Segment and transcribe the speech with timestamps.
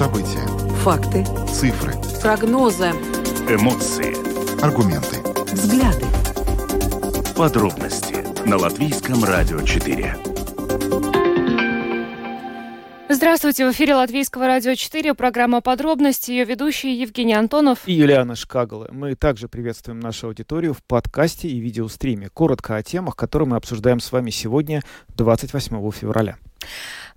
[0.00, 0.46] События.
[0.82, 1.26] Факты.
[1.46, 1.92] Цифры.
[2.22, 2.86] Прогнозы.
[3.50, 4.16] Эмоции.
[4.64, 5.18] Аргументы.
[5.52, 6.06] Взгляды.
[7.36, 10.16] Подробности на Латвийском радио 4.
[13.10, 18.88] Здравствуйте, в эфире Латвийского радио 4, программа «Подробности», ее ведущие Евгений Антонов и Юлиана Шкагала.
[18.90, 22.30] Мы также приветствуем нашу аудиторию в подкасте и видеостриме.
[22.30, 26.38] Коротко о темах, которые мы обсуждаем с вами сегодня, 28 февраля.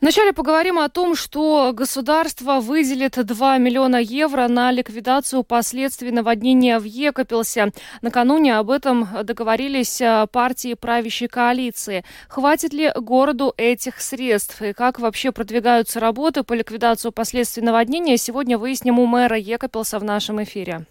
[0.03, 6.83] Вначале поговорим о том, что государство выделит 2 миллиона евро на ликвидацию последствий наводнения в
[6.83, 7.71] Екапелсе.
[8.01, 12.03] Накануне об этом договорились э, партии правящей коалиции.
[12.27, 14.61] Хватит ли городу этих средств?
[14.61, 20.03] И как вообще продвигаются работы по ликвидации последствий наводнения, сегодня выясним у мэра Екапелса в
[20.03, 20.85] нашем эфире.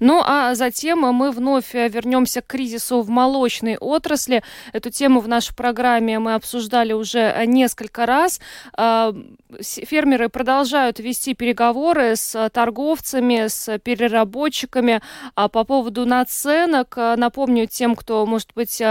[0.00, 4.42] Ну а затем мы вновь вернемся к кризису в молочной отрасли.
[4.72, 8.40] Эту тему в нашей программе мы обсуждали уже несколько раз.
[8.74, 9.14] А,
[9.60, 15.00] фермеры продолжают вести переговоры с торговцами, с переработчиками
[15.34, 16.96] а, по поводу наценок.
[16.96, 18.82] Напомню тем, кто, может быть,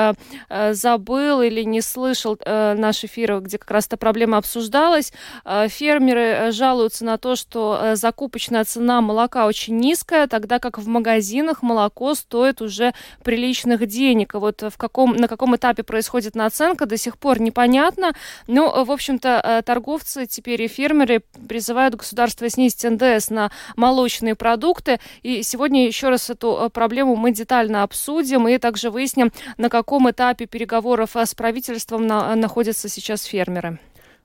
[0.72, 5.14] забыл или не слышал наш эфир, где как раз эта проблема обсуждалась.
[5.46, 12.16] Фермеры жалуются на то, что закупочная цена молока очень низкая, тогда как в магазинах молоко
[12.16, 14.34] стоит уже приличных денег.
[14.34, 18.14] А вот в каком, на каком этапе происходит наценка, до сих пор непонятно.
[18.48, 25.00] Но, в общем-то, э, торговцы теперь и фермеры призывают государство снизить НДС на молочные продукты.
[25.22, 30.10] И сегодня еще раз эту э, проблему мы детально обсудим и также выясним, на каком
[30.10, 33.78] этапе переговоров э, с правительством на, находятся сейчас фермеры.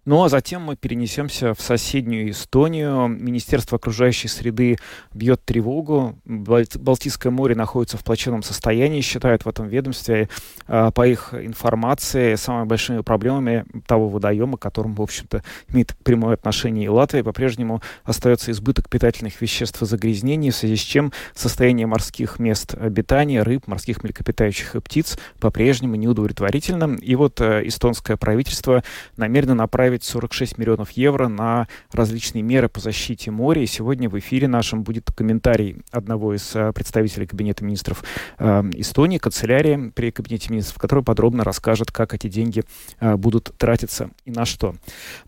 [0.06, 3.06] Ну а затем мы перенесемся в соседнюю Эстонию.
[3.06, 4.78] Министерство окружающей среды
[5.12, 6.18] бьет тревогу.
[6.24, 10.30] Балтийское море находится в плачевном состоянии, считают в этом ведомстве.
[10.66, 16.34] А, по их информации, самыми большими проблемами того водоема, к которому, в общем-то, имеет прямое
[16.34, 21.86] отношение и Латвия, по-прежнему остается избыток питательных веществ и загрязнений, в связи с чем состояние
[21.86, 26.96] морских мест обитания, рыб, морских млекопитающих и птиц по-прежнему неудовлетворительно.
[27.02, 28.83] И вот э, эстонское правительство
[29.16, 33.62] намерено направить направить 46 миллионов евро на различные меры по защите моря.
[33.62, 38.05] И сегодня в эфире нашем будет комментарий одного из э, представителей Кабинета министров
[38.39, 42.62] э, Эстонии, канцелярии при Кабинете министров, который подробно расскажет, как эти деньги
[43.01, 44.73] э, будут тратиться и на что.
[44.73, 44.77] Но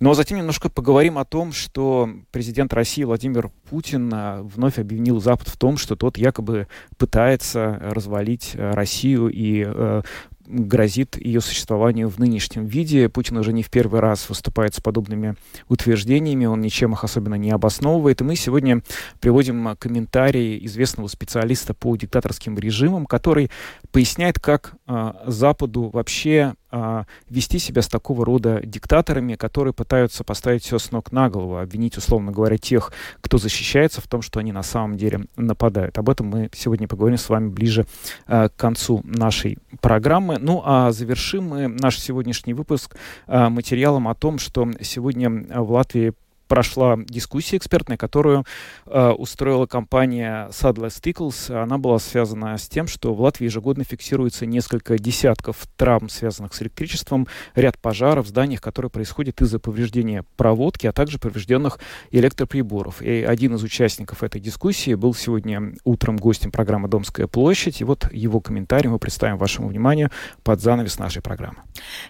[0.00, 5.48] ну, а затем немножко поговорим о том, что президент России Владимир Путин вновь обвинил Запад
[5.48, 6.68] в том, что тот якобы
[6.98, 10.02] пытается развалить Россию и
[10.46, 13.08] грозит ее существованию в нынешнем виде.
[13.08, 15.36] Путин уже не в первый раз выступает с подобными
[15.68, 18.20] утверждениями, он ничем их особенно не обосновывает.
[18.20, 18.82] И мы сегодня
[19.20, 23.50] приводим комментарий известного специалиста по диктаторским режимам, который
[23.90, 30.64] поясняет, как э, Западу вообще а, вести себя с такого рода диктаторами, которые пытаются поставить
[30.64, 34.52] все с ног на голову, обвинить, условно говоря, тех, кто защищается в том, что они
[34.52, 35.98] на самом деле нападают.
[35.98, 37.84] Об этом мы сегодня поговорим с вами ближе
[38.26, 40.38] а, к концу нашей программы.
[40.40, 42.96] Ну а завершим мы наш сегодняшний выпуск
[43.26, 46.14] а, материалом о том, что сегодня в Латвии
[46.52, 48.44] прошла дискуссия экспертная, которую
[48.84, 51.50] э, устроила компания Sadler Stickles.
[51.50, 56.60] Она была связана с тем, что в Латвии ежегодно фиксируется несколько десятков травм, связанных с
[56.60, 61.78] электричеством, ряд пожаров в зданиях, которые происходят из-за повреждения проводки, а также поврежденных
[62.10, 63.00] электроприборов.
[63.00, 67.80] И один из участников этой дискуссии был сегодня утром гостем программы «Домская площадь».
[67.80, 70.10] И вот его комментарий мы представим вашему вниманию
[70.42, 71.62] под занавес нашей программы.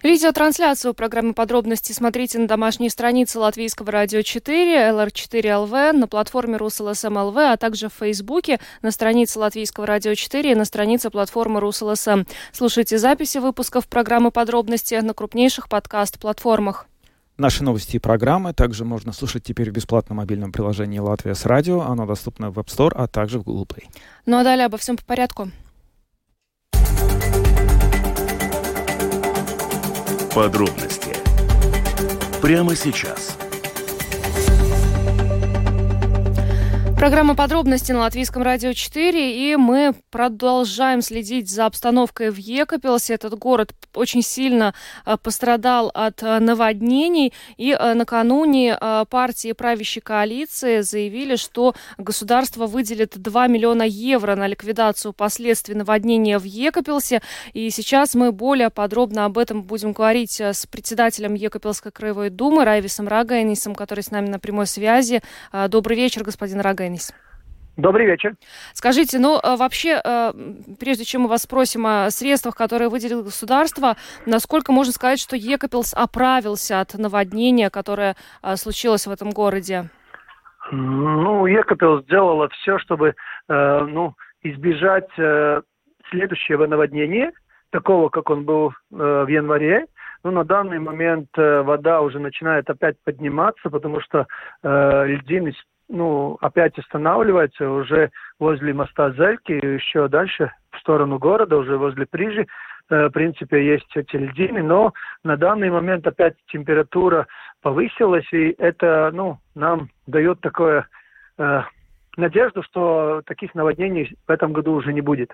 [0.03, 7.37] Видеотрансляцию программы «Подробности» смотрите на домашней странице Латвийского радио 4, LR4LV, на платформе РусЛСМ ЛВ,
[7.37, 12.23] а также в Фейсбуке, на странице Латвийского радио 4 и на странице платформы РусЛСМ.
[12.51, 16.87] Слушайте записи выпусков программы «Подробности» на крупнейших подкаст-платформах.
[17.37, 21.81] Наши новости и программы также можно слушать теперь в бесплатном мобильном приложении «Латвия с радио».
[21.81, 23.83] Оно доступно в App Store, а также в Google Play.
[24.25, 25.51] Ну а далее обо всем по порядку.
[30.33, 31.15] Подробности
[32.41, 33.37] прямо сейчас–
[37.03, 43.15] Программа подробности на Латвийском радио 4, и мы продолжаем следить за обстановкой в Екапелсе.
[43.15, 44.73] Этот город очень сильно
[45.05, 48.77] э, пострадал от э, наводнений, и э, накануне
[49.09, 56.45] партии правящей коалиции заявили, что государство выделит 2 миллиона евро на ликвидацию последствий наводнения в
[56.45, 57.21] Екапелсе.
[57.51, 63.09] И сейчас мы более подробно об этом будем говорить с председателем Екапелской краевой думы Райвисом
[63.09, 65.21] Рагайнисом, который с нами на прямой связи.
[65.67, 66.92] Добрый вечер, господин Рагайнис.
[66.93, 67.13] Денис.
[67.75, 68.35] Добрый вечер.
[68.73, 70.31] Скажите, ну э, вообще, э,
[70.79, 73.95] прежде чем мы вас спросим о средствах, которые выделило государство,
[74.27, 79.89] насколько можно сказать, что Екапелс оправился от наводнения, которое э, случилось в этом городе?
[80.71, 83.15] Ну, Екапел сделала все, чтобы
[83.49, 85.09] ну, избежать
[86.09, 87.33] следующего наводнения,
[87.69, 89.87] такого, как он был в январе.
[90.23, 94.25] Но на данный момент э, вода уже начинает опять подниматься, потому что
[94.63, 95.53] э, льдины
[95.93, 98.09] ну, опять останавливается уже
[98.39, 102.47] возле моста Зельки, еще дальше в сторону города, уже возле Прижи.
[102.89, 104.93] Э, в принципе, есть эти льдины, но
[105.23, 107.27] на данный момент опять температура
[107.61, 110.87] повысилась, и это, ну, нам дает такое
[111.37, 111.61] э,
[112.17, 115.31] надежду, что таких наводнений в этом году уже не будет.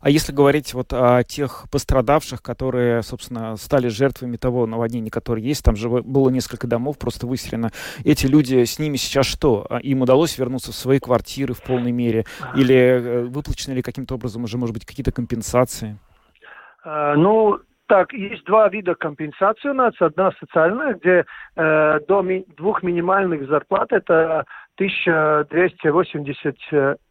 [0.00, 5.62] А если говорить вот о тех пострадавших, которые, собственно, стали жертвами того наводнения, которое есть,
[5.64, 7.70] там же было несколько домов просто выселено,
[8.04, 9.66] эти люди, с ними сейчас что?
[9.68, 12.24] А им удалось вернуться в свои квартиры в полной мере?
[12.56, 15.98] Или э, выплачены ли каким-то образом уже, может быть, какие-то компенсации?
[16.82, 19.92] А, ну, так, есть два вида компенсации у нас.
[20.00, 21.26] Одна социальная, где
[21.56, 24.46] э, до ми- двух минимальных зарплат это
[24.76, 26.56] 1280,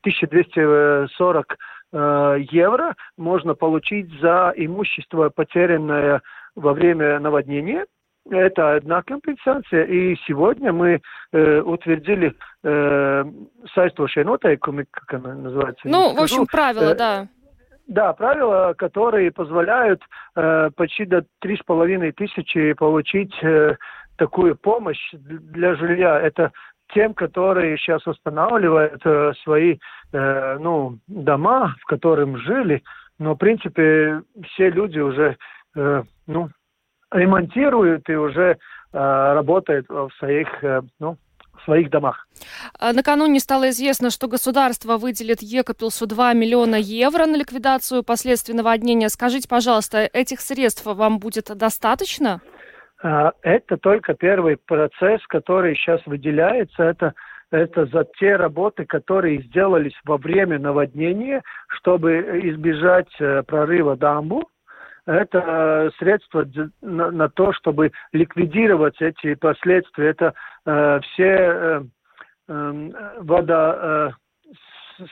[0.01, 1.57] 1240
[1.93, 6.21] Э, евро можно получить за имущество, потерянное
[6.55, 7.85] во время наводнения.
[8.29, 9.83] Это одна компенсация.
[9.83, 11.01] И сегодня мы
[11.31, 13.25] э, утвердили э,
[14.23, 15.87] нотайкумы, как она называется?
[15.87, 17.27] Ну, в общем, правила, э, да.
[17.85, 20.01] Да, правила, которые позволяют
[20.35, 23.75] э, почти до три с половиной тысячи получить э,
[24.17, 26.19] такую помощь для жилья.
[26.19, 26.53] Это
[26.93, 29.77] тем, которые сейчас восстанавливают э, свои
[30.11, 32.83] э, ну, дома, в которых жили.
[33.19, 35.37] Но, в принципе, все люди уже
[35.75, 36.49] э, ну,
[37.11, 38.55] ремонтируют и уже э,
[38.91, 41.17] работают в своих, э, ну,
[41.63, 42.27] своих домах.
[42.79, 49.09] А накануне стало известно, что государство выделит Екапилсу 2 миллиона евро на ликвидацию последствий наводнения.
[49.09, 52.41] Скажите, пожалуйста, этих средств вам будет достаточно?
[53.03, 56.83] Это только первый процесс, который сейчас выделяется.
[56.83, 57.13] Это,
[57.51, 64.47] это за те работы, которые сделались во время наводнения, чтобы избежать э, прорыва дамбу.
[65.05, 66.47] Это средство
[66.81, 70.09] на, на то, чтобы ликвидировать эти последствия.
[70.11, 70.33] Это
[70.65, 71.83] э, все э,
[72.47, 75.05] э, вода э,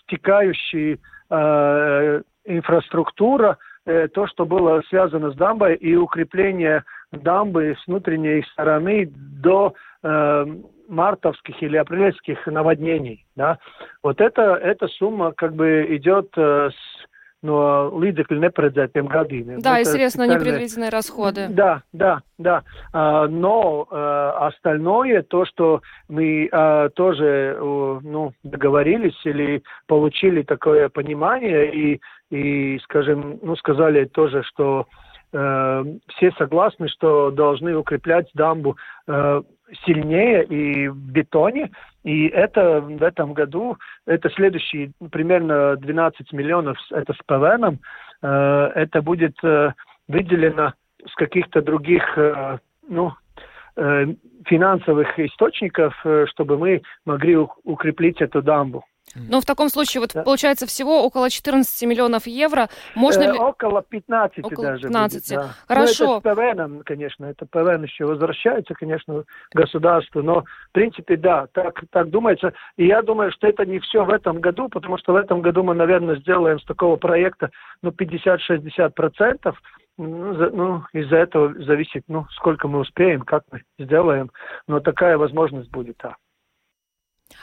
[0.00, 0.98] стекающие
[1.28, 6.84] э, инфраструктура, э, то, что было связано с дамбой и укрепление
[7.22, 9.06] дамбы с внутренней стороны
[9.42, 10.46] до э,
[10.88, 13.24] мартовских или апрельских наводнений.
[13.36, 13.58] Да?
[14.02, 17.04] Вот это, эта сумма как бы идет э, с
[17.44, 19.60] no līdzekļu neparedzētiem gadījumiem.
[19.64, 21.48] Да, и средства на непредвиденные расходы.
[21.50, 22.62] Да, да, да.
[22.92, 31.70] А, но а, остальное, то, что мы а, тоже ну, договорились или получили такое понимание
[31.74, 32.00] и,
[32.30, 38.76] и скажем, ну, сказали тоже, что э, все согласны, что должны укреплять дамбу
[39.08, 39.42] э,
[39.84, 41.70] сильнее и в бетоне.
[42.04, 43.76] И это в этом году,
[44.06, 47.80] это следующие примерно 12 миллионов, это с ПВНом,
[48.22, 49.72] э, это будет э,
[50.06, 52.02] выделено с каких-то других,
[52.88, 53.12] ну,
[54.46, 55.94] финансовых источников,
[56.30, 58.84] чтобы мы могли укреплить эту дамбу.
[59.14, 60.22] Ну, в таком случае, вот да.
[60.22, 62.68] получается всего около 14 миллионов евро.
[62.94, 63.38] Можно э, ли...
[63.38, 65.14] Около 15 около даже 15.
[65.14, 65.54] Будет, да.
[65.68, 66.20] Хорошо.
[66.24, 71.82] Ну, это ПВН, конечно, это ПВН еще возвращается, конечно, государству, но, в принципе, да, так,
[71.90, 72.54] так думается.
[72.76, 75.62] И я думаю, что это не все в этом году, потому что в этом году
[75.62, 77.50] мы, наверное, сделаем с такого проекта,
[77.82, 79.60] ну, 50-60 процентов,
[79.96, 84.30] ну, за, ну, из-за этого зависит, ну, сколько мы успеем, как мы сделаем,
[84.66, 86.16] но такая возможность будет, да.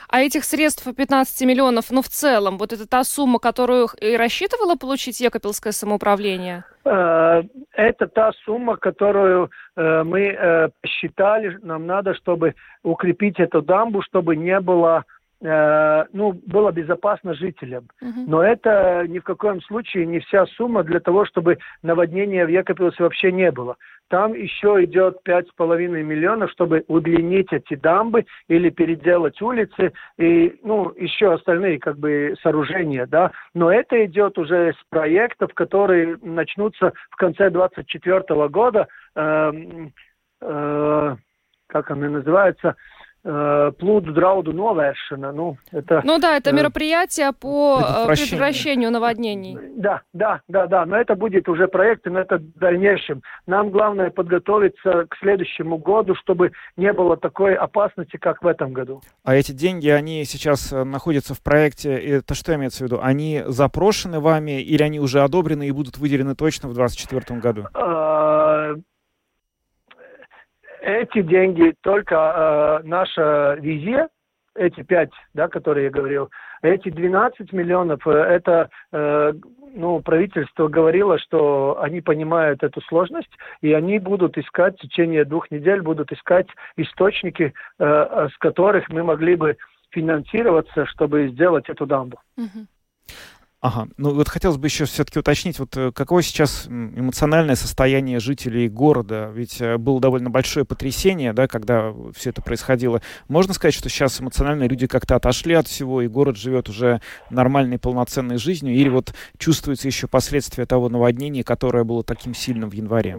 [0.08, 4.76] А этих средств 15 миллионов, ну, в целом, вот это та сумма, которую и рассчитывало
[4.76, 6.64] получить Екапельское самоуправление?
[6.84, 11.58] Э, это та сумма, которую э, мы э, посчитали.
[11.62, 15.04] Нам надо, чтобы укрепить эту дамбу, чтобы не было
[15.44, 17.88] Э, ну, было безопасно жителям.
[18.00, 18.24] Uh-huh.
[18.28, 23.02] Но это ни в каком случае не вся сумма для того, чтобы наводнения в Екапилсе
[23.02, 23.76] вообще не было.
[24.08, 31.32] Там еще идет 5,5 миллионов, чтобы удлинить эти дамбы или переделать улицы и, ну, еще
[31.32, 33.32] остальные как бы сооружения, да.
[33.52, 38.86] Но это идет уже с проектов, которые начнутся в конце 2024 года.
[39.16, 39.52] Э,
[40.40, 41.16] э,
[41.66, 42.76] как они называются?
[43.22, 45.32] Плуду драуду новēršana.
[45.32, 49.56] Ну, это, ну да, это мероприятие по предотвращению наводнений.
[49.76, 53.22] Да, да, да, да, но это будет уже проект, но это в дальнейшем.
[53.46, 59.02] Нам главное подготовиться к следующему году, чтобы не было такой опасности, как в этом году.
[59.24, 62.98] А эти деньги, они сейчас находятся в проекте, это что имеется в виду?
[63.00, 67.66] Они запрошены вами или они уже одобрены и будут выделены точно в 2024 году?
[70.82, 74.08] Эти деньги только э, наша визия
[74.54, 78.68] эти пять, да, которые я говорил, эти 12 миллионов, это
[79.74, 85.50] ну, правительство говорило, что они понимают эту сложность, и они будут искать в течение двух
[85.50, 86.46] недель, будут искать
[86.76, 89.56] источники, э, с которых мы могли бы
[89.90, 92.18] финансироваться, чтобы сделать эту дамбу.
[92.36, 92.66] Угу.
[93.62, 98.68] Ага, ну вот хотелось бы еще все-таки уточнить, вот э, какое сейчас эмоциональное состояние жителей
[98.68, 99.30] города?
[99.32, 103.00] Ведь э, было довольно большое потрясение, да, когда все это происходило.
[103.28, 107.00] Можно сказать, что сейчас эмоционально люди как-то отошли от всего, и город живет уже
[107.30, 112.72] нормальной, полноценной жизнью, или вот чувствуется еще последствия того наводнения, которое было таким сильным в
[112.72, 113.16] январе?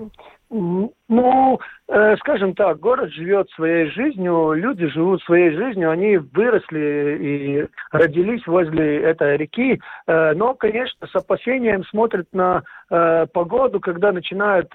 [0.55, 7.67] Ну, э, скажем так, город живет своей жизнью, люди живут своей жизнью, они выросли и
[7.91, 14.71] родились возле этой реки, э, но, конечно, с опасением смотрят на э, погоду, когда начинают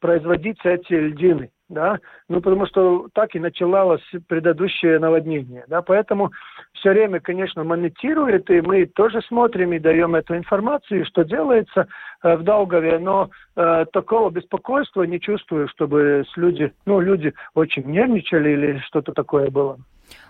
[0.00, 1.98] производиться эти льдины да,
[2.28, 6.30] ну потому что так и началось предыдущее наводнение, да, поэтому
[6.74, 11.86] все время, конечно, монитирует, и мы тоже смотрим и даем эту информацию, что делается
[12.22, 17.84] э, в Долгове, но э, такого беспокойства не чувствую, чтобы с люди, ну, люди очень
[17.84, 19.78] нервничали или что-то такое было.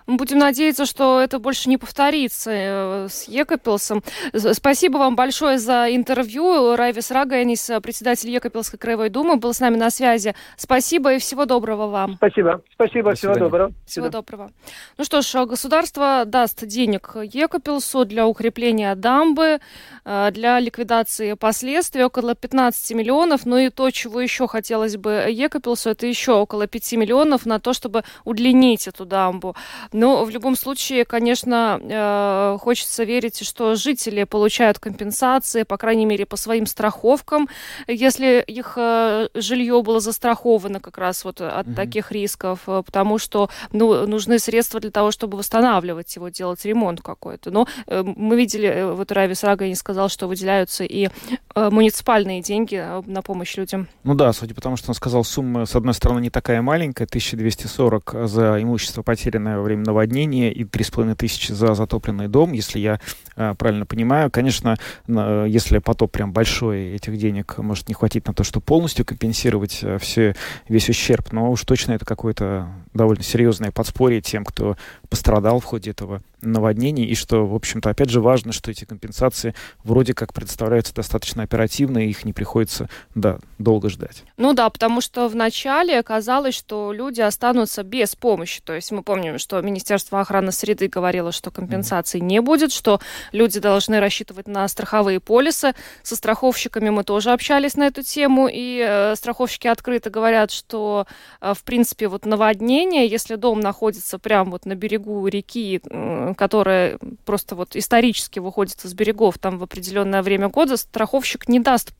[0.07, 4.03] Будем надеяться, что это больше не повторится э, с Екапилсом.
[4.33, 6.75] Спасибо вам большое за интервью.
[6.75, 10.35] Райвис Раганис, председатель Екапилской краевой думы, был с нами на связи.
[10.57, 12.15] Спасибо и всего доброго вам.
[12.15, 12.61] Спасибо.
[12.73, 13.15] Спасибо.
[13.15, 13.71] всего доброго.
[13.85, 14.51] Всего доброго.
[14.97, 19.59] Ну что ж, государство даст денег Екапилсу для укрепления дамбы,
[20.05, 23.45] э, для ликвидации последствий около 15 миллионов.
[23.45, 27.71] Ну и то, чего еще хотелось бы Екапилсу, это еще около 5 миллионов на то,
[27.73, 29.55] чтобы удлинить эту дамбу.
[29.93, 36.25] Но в любом случае, конечно, э, хочется верить, что жители получают компенсации, по крайней мере,
[36.25, 37.47] по своим страховкам,
[37.87, 41.75] если их э, жилье было застраховано как раз вот от mm-hmm.
[41.75, 47.01] таких рисков, э, потому что ну, нужны средства для того, чтобы восстанавливать его, делать ремонт
[47.01, 47.51] какой-то.
[47.51, 51.09] Но мы видели, вот Равис Рагани сказал, что выделяются и
[51.55, 53.87] муниципальные деньги на помощь людям.
[54.03, 57.05] Ну да, судя по тому, что он сказал, сумма, с одной стороны, не такая маленькая,
[57.05, 62.99] 1240 за имущество, потерянное во время наводнения и 3,5 тысячи за затопленный дом, если я
[63.35, 64.31] э, правильно понимаю.
[64.31, 69.05] Конечно, э, если потоп прям большой, этих денег может не хватить на то, чтобы полностью
[69.05, 70.35] компенсировать э, все,
[70.67, 74.77] весь ущерб, но уж точно это какое-то довольно серьезное подспорье тем, кто
[75.09, 79.55] пострадал в ходе этого наводнений, и что, в общем-то, опять же важно, что эти компенсации
[79.83, 84.23] вроде как представляются достаточно оперативно, и их не приходится, да, долго ждать.
[84.37, 89.39] Ну да, потому что вначале оказалось, что люди останутся без помощи, то есть мы помним,
[89.39, 92.25] что Министерство охраны среды говорило, что компенсаций mm-hmm.
[92.25, 92.99] не будет, что
[93.31, 98.83] люди должны рассчитывать на страховые полисы, со страховщиками мы тоже общались на эту тему, и
[98.85, 101.07] э, страховщики открыто говорят, что,
[101.41, 106.99] э, в принципе, вот наводнение, если дом находится прямо вот на берегу реки, э, которая
[107.25, 111.93] просто вот исторически выходит из берегов там в определенное время года, страховщик не даст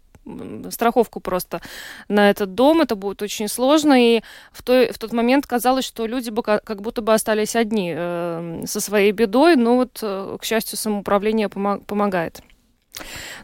[0.72, 1.62] страховку просто
[2.08, 2.82] на этот дом.
[2.82, 3.94] Это будет очень сложно.
[3.94, 4.22] И
[4.52, 8.64] в, той, в тот момент казалось, что люди бы как, будто бы остались одни э,
[8.66, 9.56] со своей бедой.
[9.56, 12.42] Но вот, э, к счастью, самоуправление помог, помогает.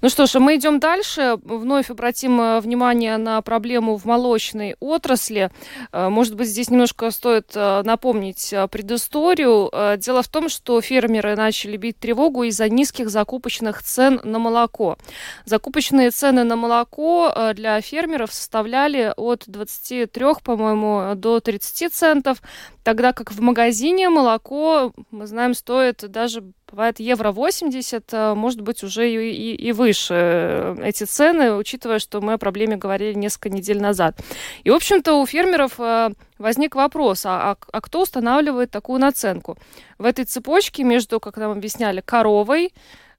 [0.02, 1.38] Ну что ж, мы идем дальше.
[1.44, 5.52] Вновь обратим э, внимание на проблему в молочной отрасли.
[5.92, 9.72] Э, может быть, здесь немножко стоит э, напомнить предысторию.
[9.98, 14.98] Дело в том, что фермеры начали бить тревогу из-за низких закупочных цен на молоко.
[15.46, 22.42] Закупочные цены на молоко для фермеров составляли от 23, по-моему, до 30 центов,
[22.84, 29.10] тогда как в магазине молоко, мы знаем, стоит даже бывает евро 80, может быть, уже
[29.10, 33.82] и, и, и выше э, эти цены, учитывая, что мы о проблеме говорили несколько недель
[33.82, 34.20] назад.
[34.64, 39.58] И, в общем-то, у фермеров э, возник вопрос, а, а, а кто устанавливает такую наценку?
[39.98, 42.74] В этой цепочке между, как нам объясняли, коровой,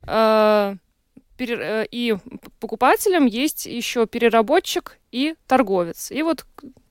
[0.06, 0.76] э
[1.42, 2.16] и
[2.60, 6.10] покупателем есть еще переработчик и торговец.
[6.10, 6.44] И вот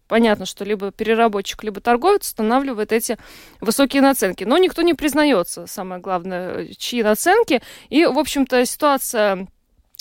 [0.10, 3.18] понятно, что либо переработчик, либо торговец устанавливает эти
[3.62, 4.44] высокие наценки.
[4.44, 7.62] Но никто не признается, самое главное, чьи наценки.
[7.90, 9.46] И, в общем-то, ситуация э,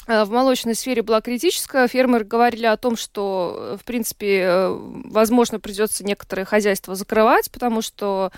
[0.09, 1.87] в молочной сфере была критическая.
[1.87, 8.33] Фермеры говорили о том, что, в принципе, э, возможно, придется некоторые хозяйства закрывать, потому что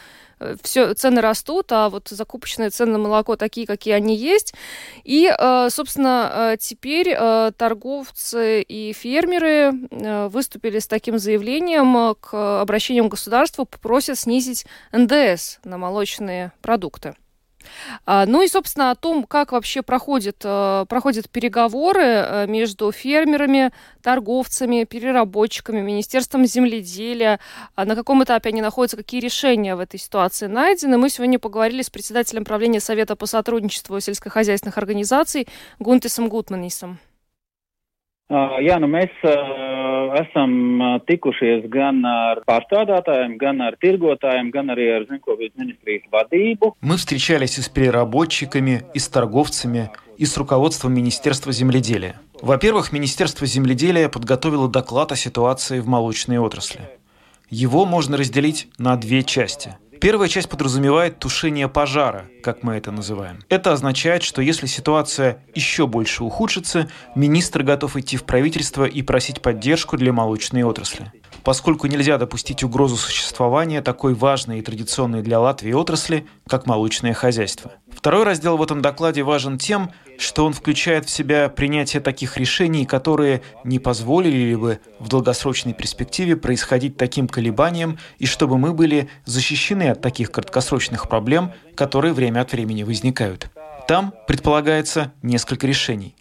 [0.63, 4.55] все, цены растут, а вот закупочные цены на молоко такие, какие они есть.
[5.05, 9.73] И, э, собственно, э, теперь э, торговцы и фермеры
[10.29, 17.15] выступили с таким заявлением к обращениям к государству, просят снизить НДС на молочные продукты.
[18.07, 23.71] А, ну и, собственно, о том, как вообще проходят, э, проходят переговоры э, между фермерами,
[24.03, 27.41] торговцами, переработчиками, Министерством земледелия,
[27.75, 30.99] а на каком этапе они находятся, какие решения в этой ситуации найдены.
[30.99, 35.47] Мы сегодня поговорили с председателем правления Совета по сотрудничеству сельскохозяйственных организаций
[35.79, 36.99] Гунтисом Гутманисом.
[38.31, 39.11] Jā, nu mēs
[40.19, 46.75] esam tikušies gan ar pārstrādātājiem, gan ar tirgotājiem, gan arī ar Zemkopības ministrijas vadību.
[46.81, 52.21] Мы встречались и с переработчиками, и с торговцами, и с руководством Министерства земледелия.
[52.41, 56.81] Во-первых, Министерство земледелия подготовило доклад о ситуации в молочной отрасли.
[57.51, 63.41] Его можно разделить на две части– Первая часть подразумевает тушение пожара, как мы это называем.
[63.51, 69.43] Это означает, что если ситуация еще больше ухудшится, министр готов идти в правительство и просить
[69.43, 75.73] поддержку для молочной отрасли поскольку нельзя допустить угрозу существования такой важной и традиционной для Латвии
[75.73, 77.73] отрасли, как молочное хозяйство.
[77.91, 82.87] Второй раздел в этом докладе важен тем, что он включает в себя принятие таких решений,
[82.87, 89.91] которые не позволили бы в долгосрочной перспективе происходить таким колебаниям и чтобы мы были защищены
[89.91, 93.51] от таких краткосрочных проблем, которые время от времени возникают.
[93.89, 96.15] Там предполагается несколько решений.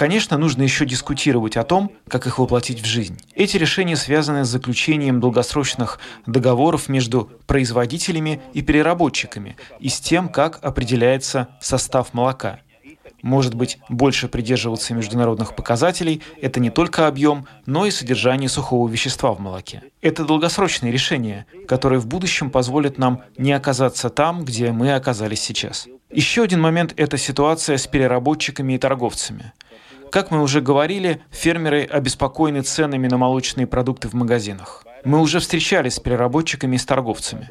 [0.00, 3.18] Конечно, нужно еще дискутировать о том, как их воплотить в жизнь.
[3.34, 10.58] Эти решения связаны с заключением долгосрочных договоров между производителями и переработчиками и с тем, как
[10.62, 12.60] определяется состав молока.
[13.20, 19.32] Может быть, больше придерживаться международных показателей– это не только объем, но и содержание сухого вещества
[19.32, 19.82] в молоке.
[20.00, 25.88] Это долгосрочные решения, которые в будущем позволят нам не оказаться там, где мы оказались сейчас.
[26.10, 29.52] Еще один момент– это ситуация с переработчиками и торговцами–
[30.10, 34.84] как мы уже говорили, фермеры обеспокоены ценами на молочные продукты в магазинах.
[35.04, 37.50] Мы уже встречались с переработчиками и с торговцами.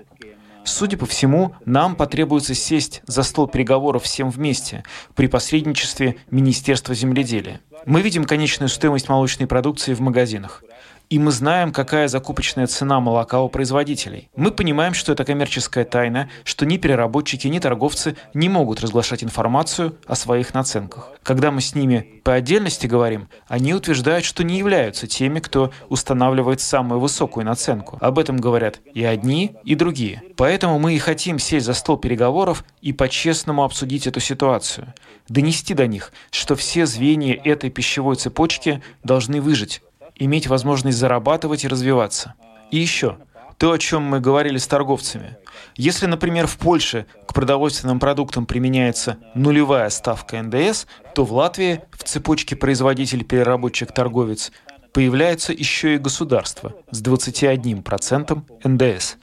[0.65, 4.83] Судя по всему, нам потребуется сесть за стол переговоров всем вместе
[5.15, 7.61] при посредничестве Министерства земледелия.
[7.85, 10.63] Мы видим конечную стоимость молочной продукции в магазинах.
[11.09, 14.29] И мы знаем, какая закупочная цена молока у производителей.
[14.35, 19.95] Мы понимаем, что это коммерческая тайна, что ни переработчики, ни торговцы не могут разглашать информацию
[20.05, 21.09] о своих наценках.
[21.23, 26.61] Когда мы с ними по отдельности говорим, они утверждают, что не являются теми, кто устанавливает
[26.61, 27.97] самую высокую наценку.
[28.01, 30.21] Об этом говорят и одни, и другие.
[30.37, 34.93] Поэтому мы и хотим сесть за стол переговоров и по-честному обсудить эту ситуацию.
[35.27, 39.81] Донести до них, что все звенья этой пищевой цепочки должны выжить,
[40.19, 42.35] иметь возможность зарабатывать и развиваться.
[42.71, 43.17] И еще,
[43.57, 45.37] то, о чем мы говорили с торговцами.
[45.75, 52.03] Если, например, в Польше к продовольственным продуктам применяется нулевая ставка НДС, то в Латвии в
[52.03, 54.51] цепочке производитель-переработчик-торговец
[54.93, 59.17] появляется еще и государство с 21% НДС.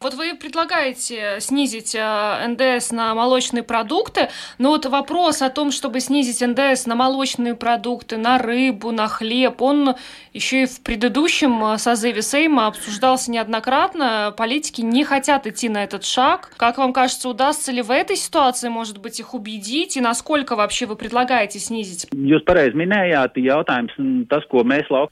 [0.00, 0.10] Valsts ar savu 21% šīs preces cenā.
[0.10, 6.00] Вот вы предлагаете снизить э, НДС на молочные продукты, но вот вопрос о том, чтобы
[6.00, 9.96] снизить НДС на молочные продукты, на рыбу, на хлеб, он
[10.32, 14.32] еще и в предыдущем э, созыве Сейма обсуждался неоднократно.
[14.36, 16.54] Политики не хотят идти на этот шаг.
[16.56, 19.98] Как вам кажется, удастся ли в этой ситуации, может быть, их убедить?
[19.98, 22.06] И насколько вообще вы предлагаете снизить?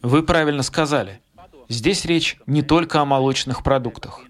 [0.00, 1.20] Вы правильно сказали.
[1.68, 4.22] Здесь речь не только о молочных продуктах.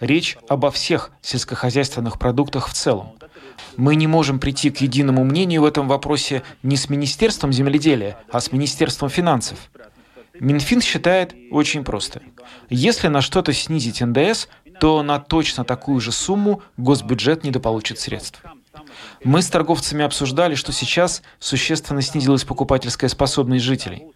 [0.00, 3.12] Речь обо всех сельскохозяйственных продуктах в целом.
[3.76, 8.40] Мы не можем прийти к единому мнению в этом вопросе не с Министерством земледелия, а
[8.40, 9.58] с Министерством финансов.
[10.38, 12.20] Минфин считает очень просто.
[12.68, 14.48] Если на что-то снизить НДС,
[14.80, 18.42] то на точно такую же сумму госбюджет недополучит средств.
[19.24, 24.06] Мы с торговцами обсуждали, что сейчас существенно снизилась покупательская способность жителей.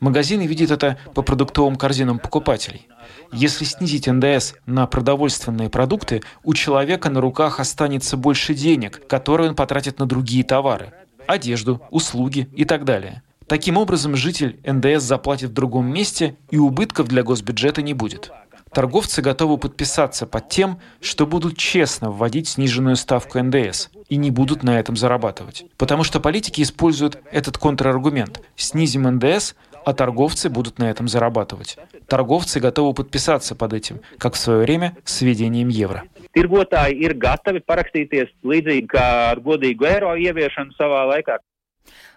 [0.00, 2.86] Магазины видят это по продуктовым корзинам покупателей.
[3.32, 9.56] Если снизить НДС на продовольственные продукты, у человека на руках останется больше денег, которые он
[9.56, 10.92] потратит на другие товары–
[11.26, 13.22] одежду, услуги и так далее.
[13.46, 18.32] Таким образом, житель НДС заплатит в другом месте, и убытков для госбюджета не будет.
[18.72, 24.62] Торговцы готовы подписаться под тем, что будут честно вводить сниженную ставку НДС и не будут
[24.62, 25.64] на этом зарабатывать.
[25.78, 28.42] Потому что политики используют этот контраргумент.
[28.56, 29.54] Снизим НДС,
[29.86, 31.78] а торговцы будут на этом зарабатывать.
[32.08, 36.02] Торговцы готовы подписаться под этим, как в свое время с введением евро.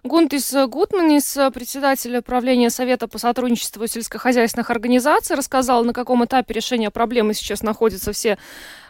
[0.04, 7.36] Гунтис Гутманис, председатель правления Совета по сотрудничеству сельскохозяйственных организаций, рассказал, на каком этапе решения проблемы
[7.36, 8.40] сейчас находятся все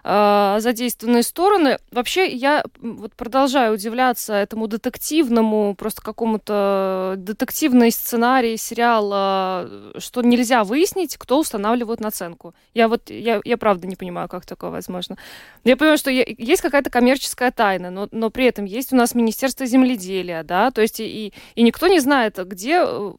[0.03, 1.77] э, задействованные стороны.
[1.91, 11.17] Вообще, я вот продолжаю удивляться этому детективному, просто какому-то детективный сценарий сериала, что нельзя выяснить,
[11.17, 12.53] кто устанавливает наценку.
[12.73, 15.17] Я вот, я, я правда не понимаю, как такое возможно.
[15.63, 19.65] Я понимаю, что есть какая-то коммерческая тайна, но, но при этом есть у нас Министерство
[19.65, 23.11] земледелия, да, то есть и, и никто не знает, где э,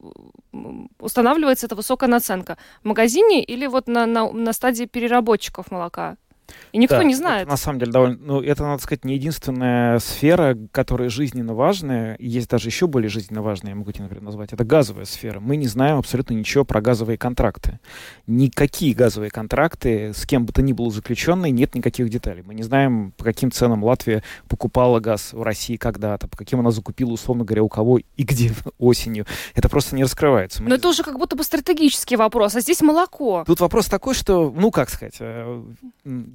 [0.99, 2.57] устанавливается эта высокая наценка.
[2.83, 6.17] В магазине или вот на, на, на стадии переработчиков молока?
[6.71, 7.43] И никто да, не знает.
[7.43, 12.15] Это, на самом деле довольно, ну, это, надо сказать, не единственная сфера, которая жизненно важная.
[12.19, 14.53] Есть даже еще более жизненно важная, я могу тебе, например, назвать.
[14.53, 15.39] Это газовая сфера.
[15.39, 17.79] Мы не знаем абсолютно ничего про газовые контракты.
[18.27, 22.43] Никакие газовые контракты с кем бы то ни было заключенные, нет никаких деталей.
[22.45, 26.71] Мы не знаем, по каким ценам Латвия покупала газ в России когда-то, по каким она
[26.71, 29.25] закупила, условно говоря, у кого и где осенью.
[29.55, 30.61] Это просто не раскрывается.
[30.61, 33.43] Мы Но не это уже как будто бы стратегический вопрос, а здесь молоко.
[33.45, 35.63] Тут вопрос такой, что, ну, как сказать, э,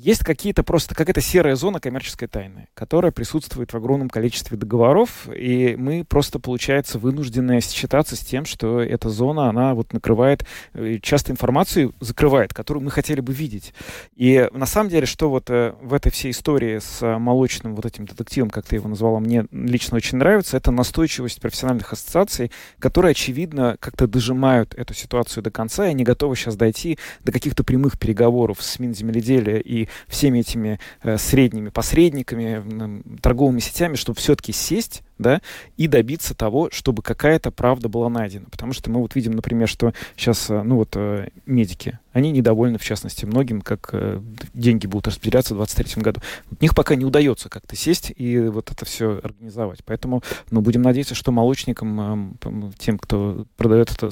[0.06, 5.74] есть какие-то просто, какая-то серая зона коммерческой тайны, которая присутствует в огромном количестве договоров, и
[5.76, 11.32] мы просто, получается, вынуждены считаться с тем, что эта зона, она вот накрывает, э, часто
[11.32, 13.74] информацию закрывает, которую мы хотели бы видеть.
[14.14, 17.84] И на самом деле, что вот э, в этой всей истории с э, молочным вот
[17.84, 23.10] этим детективом, как ты его назвала, мне лично очень нравится, это настойчивость профессиональных ассоциаций, которые,
[23.10, 27.98] очевидно, как-то дожимают эту ситуацию до конца, и они готовы сейчас дойти до каких-то прямых
[27.98, 35.40] переговоров с Минземледелия и всеми этими э, средними посредниками, торговыми сетями, чтобы все-таки сесть да,
[35.76, 38.46] и добиться того, чтобы какая-то правда была найдена.
[38.50, 42.78] Потому что мы вот видим, например, что сейчас, э, ну вот, э, медики, они недовольны,
[42.78, 44.20] в частности, многим, как э,
[44.54, 46.20] деньги будут распределяться в 2023 году.
[46.50, 49.80] У них пока не удается как-то сесть и вот это все организовать.
[49.84, 52.38] Поэтому, ну, будем надеяться, что молочникам,
[52.78, 54.10] тем, кто продает это,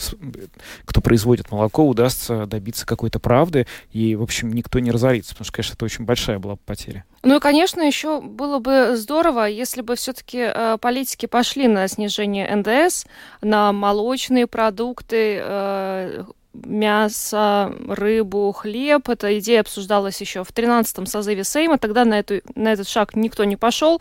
[0.85, 5.53] кто производит молоко, удастся добиться какой-то правды, и, в общем, никто не разорится, потому что,
[5.55, 7.05] конечно, это очень большая была бы потеря.
[7.25, 13.07] Ну и, конечно, еще было бы здорово, если бы все-таки политики пошли на снижение НДС
[13.41, 19.09] на молочные продукты, э, мясо, рыбу, хлеб.
[19.09, 21.79] Эта идея обсуждалась еще в 13-м созыве Сейма.
[21.79, 24.01] Тогда на, эту, на этот шаг никто не пошел.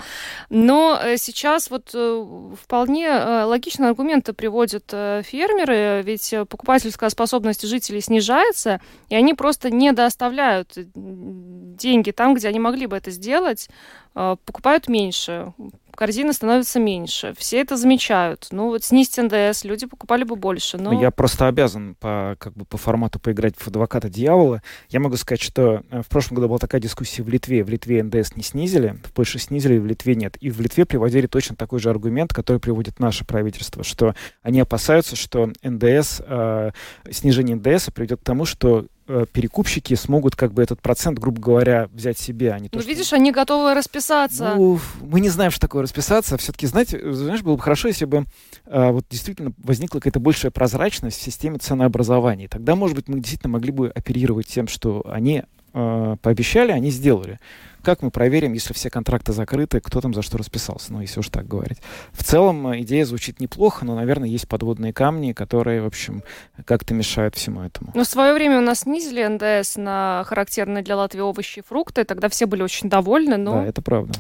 [0.50, 2.26] Но э, сейчас вот э,
[2.62, 9.92] вполне э, логичные аргументы приводят фермеры, ведь покупательская способность жителей снижается, и они просто не
[9.92, 13.70] доставляют деньги там, где они могли бы это сделать,
[14.14, 15.54] покупают меньше
[15.96, 17.34] корзина становится меньше.
[17.38, 18.48] Все это замечают.
[18.52, 20.78] Ну, вот снизить НДС, люди покупали бы больше.
[20.78, 21.00] Но...
[21.00, 24.62] Я просто обязан по, как бы, по формату поиграть в адвоката дьявола.
[24.90, 27.64] Я могу сказать, что э, в прошлом году была такая дискуссия в Литве.
[27.64, 30.38] В Литве НДС не снизили, в Польше снизили, в Литве нет.
[30.38, 35.16] И в Литве приводили точно такой же аргумент, который приводит наше правительство, что они опасаются,
[35.16, 36.72] что НДС, э,
[37.12, 38.86] снижение НДС приведет к тому, что
[39.32, 42.90] перекупщики смогут как бы этот процент, грубо говоря, взять себе, а не то, Ну, что-
[42.90, 44.54] видишь, они готовы расписаться.
[44.56, 46.38] ну, мы не знаем, что такое расписаться.
[46.38, 48.26] Все-таки, знаете, знаешь, было бы хорошо, если бы
[48.66, 52.48] а, вот действительно возникла какая-то большая прозрачность в системе ценообразования.
[52.48, 57.40] Тогда, может быть, мы действительно могли бы оперировать тем, что они а, пообещали, они сделали.
[57.84, 61.28] Как мы проверим, если все контракты закрыты, кто там за что расписался, ну, если уж
[61.28, 61.80] так говорить.
[62.14, 66.24] В целом, а, идея звучит неплохо, но, наверное, есть подводные камни, которые, в общем,
[66.66, 67.92] как-то мешают всему этому.
[67.94, 72.04] Но в свое время у нас снизили НДС на характерные для Латвии овощи и фрукты.
[72.06, 73.36] Тогда все были очень довольны.
[73.38, 73.54] Но...
[73.56, 74.14] Да, это правда.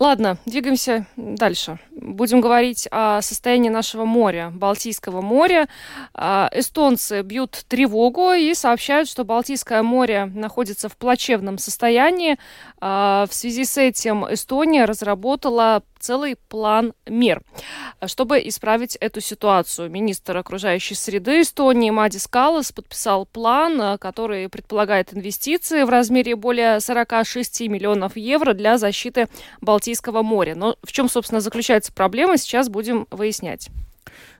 [0.00, 1.78] Ладно, двигаемся дальше.
[1.92, 5.68] Будем говорить о состоянии нашего моря, Балтийского моря.
[6.12, 12.38] А, Эстонцы бьют тревогу и сообщают, что Балтийское море находится в плачевном состоянии.
[12.80, 17.40] А, В связи с этим Эстония разработала целый план мер,
[18.04, 19.90] чтобы исправить эту ситуацию.
[19.90, 26.80] Министр окружающей среды Эстонии Мадис Калас подписал план, а, который предполагает инвестиции в размере более
[26.80, 29.28] 46 миллионов евро для защиты
[29.62, 29.83] Балтийского
[30.22, 30.54] моря.
[30.54, 33.70] Но в чем, собственно, заключается проблема, сейчас будем выяснять.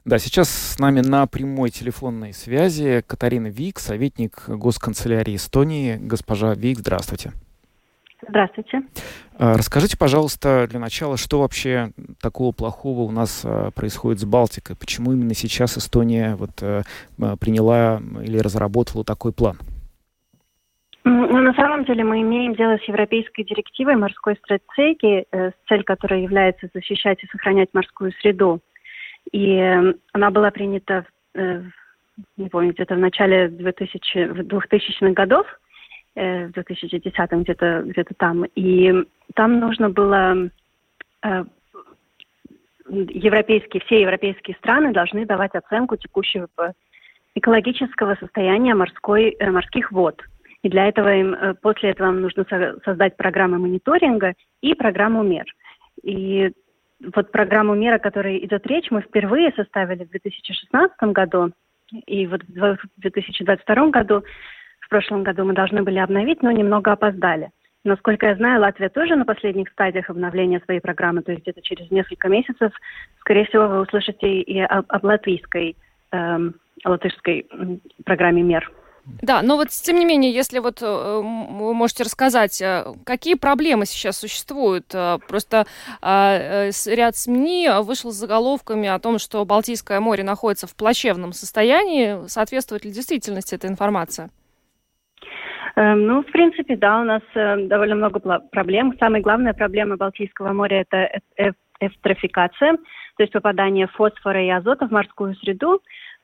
[0.04, 5.96] Да, сейчас с нами на прямой телефонной связи Катарина Вик, советник Госканцелярии Эстонии.
[6.00, 7.32] Госпожа Вик, здравствуйте.
[8.28, 8.82] Здравствуйте.
[9.38, 14.76] А, Расскажите, пожалуйста, для начала, что вообще такого плохого у нас а, происходит с Балтикой?
[14.76, 16.82] Почему именно сейчас Эстония вот, а,
[17.36, 19.58] приняла или разработала такой план?
[21.06, 26.22] Ну, на самом деле мы имеем дело с Европейской директивой морской стратегии, э, цель которой
[26.22, 28.60] является защищать и сохранять морскую среду.
[29.32, 31.62] И э, она была принята, э,
[32.38, 35.46] не помню, где-то в начале 2000, в 2000-х годов,
[36.14, 38.44] э, в 2010-м где-то где там.
[38.54, 40.50] И там нужно было
[42.88, 46.48] европейские, все европейские страны должны давать оценку текущего
[47.34, 50.22] экологического состояния морской, морских вод.
[50.64, 52.46] И для этого им, э, после этого им нужно
[52.84, 55.44] создать программы мониторинга и программу мер.
[56.02, 56.52] И
[57.14, 61.52] вот программу мер, о которой идет речь, мы впервые составили в 2016 году,
[62.06, 64.24] и вот в 2022 году,
[64.80, 67.50] в прошлом году мы должны были обновить, но немного опоздали.
[67.84, 71.90] Насколько я знаю, Латвия тоже на последних стадиях обновления своей программы, то есть где-то через
[71.90, 72.72] несколько месяцев,
[73.20, 75.76] скорее всего, вы услышите и об, об латвийской,
[76.12, 76.54] эм,
[76.86, 77.46] латышской
[78.06, 78.72] программе мер.
[79.20, 83.84] Да, но вот тем не менее, если вот э, вы можете рассказать, э, какие проблемы
[83.84, 84.94] сейчас существуют?
[84.94, 85.66] Э, просто
[86.02, 92.26] ряд СМИ вышел с заголовками о том, что Балтийское море находится в плачевном состоянии.
[92.28, 94.30] Соответствует ли действительности эта информация?
[95.76, 98.20] Эм, ну, в принципе, да, у нас довольно много
[98.52, 98.94] проблем.
[98.98, 101.20] Самая главная проблема Балтийского моря– это
[101.80, 102.76] эвтрофикация,
[103.16, 105.80] то есть попадание фосфора и азота в морскую среду.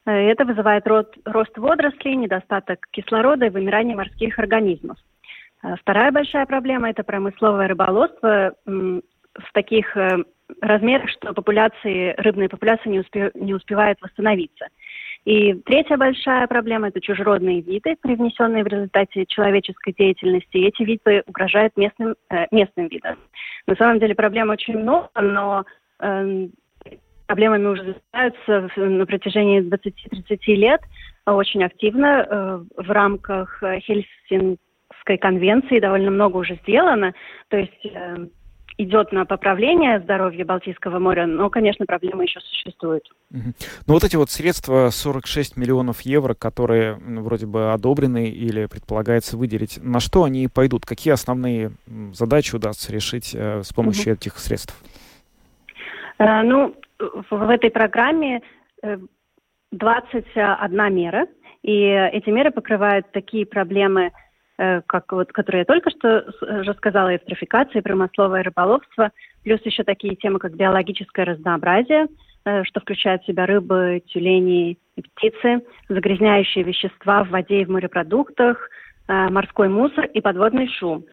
[0.07, 4.99] Э, это вызывает рост, водорослей, недостаток кислорода и вымирание морских организмов.
[5.63, 10.25] Э, вторая большая проблема– это промысловое рыболовство в таких э,
[10.61, 14.67] размерах, что популяции, рыбные популяции не, успе, не успевают восстановиться.
[15.27, 20.57] И третья большая проблема– это чужеродные виды, привнесенные в результате человеческой деятельности.
[20.57, 22.15] И эти виды угрожают местным,
[22.51, 23.19] местным видам.
[23.67, 25.67] На самом деле проблем очень много, но
[26.01, 26.53] эм,
[27.31, 30.81] проблемами уже занимаются на протяжении 20-30 лет
[31.27, 37.15] очень активно э, в рамках Хельсинской конвенции довольно много уже сделано.
[37.49, 38.17] То есть э,
[38.79, 43.09] идет на поправление здоровья Балтийского моря, но, конечно, проблемы еще существуют.
[43.31, 43.53] Угу.
[43.87, 49.79] Ну вот эти вот средства, 46 миллионов евро, которые вроде бы одобрены или предполагается выделить,
[49.81, 50.85] на что они пойдут?
[50.85, 51.71] Какие основные
[52.13, 54.19] задачи удастся решить э, с помощью угу.
[54.19, 54.75] этих средств?
[56.19, 56.75] Э, ну,
[57.31, 58.43] в этой программе
[59.73, 61.27] 21 э, мера,
[61.63, 61.83] и
[62.13, 64.13] эти меры покрывают такие проблемы,
[64.59, 69.11] э, как вот, которые я только что уже сказала, эвтрофикация, промысловое рыболовство,
[69.43, 72.09] плюс еще такие темы, как биологическое разнообразие,
[72.45, 77.71] э, что включает в себя рыбы, тюлени и птицы, загрязняющие вещества в воде и в
[77.71, 78.69] морепродуктах,
[79.09, 81.05] морской мусор и подводный шум.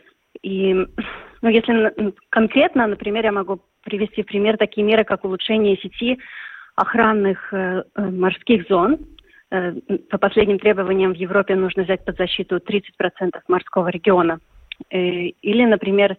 [0.43, 0.71] И
[1.41, 6.19] ну, если конкретно, например, я могу привести в пример такие меры, как улучшение сети
[6.76, 8.97] охранных э, э морских зон.
[9.50, 9.73] Э,
[10.10, 14.39] по последним требованиям в Европе нужно взять под защиту 30% морского региона.
[14.91, 16.17] Или, например,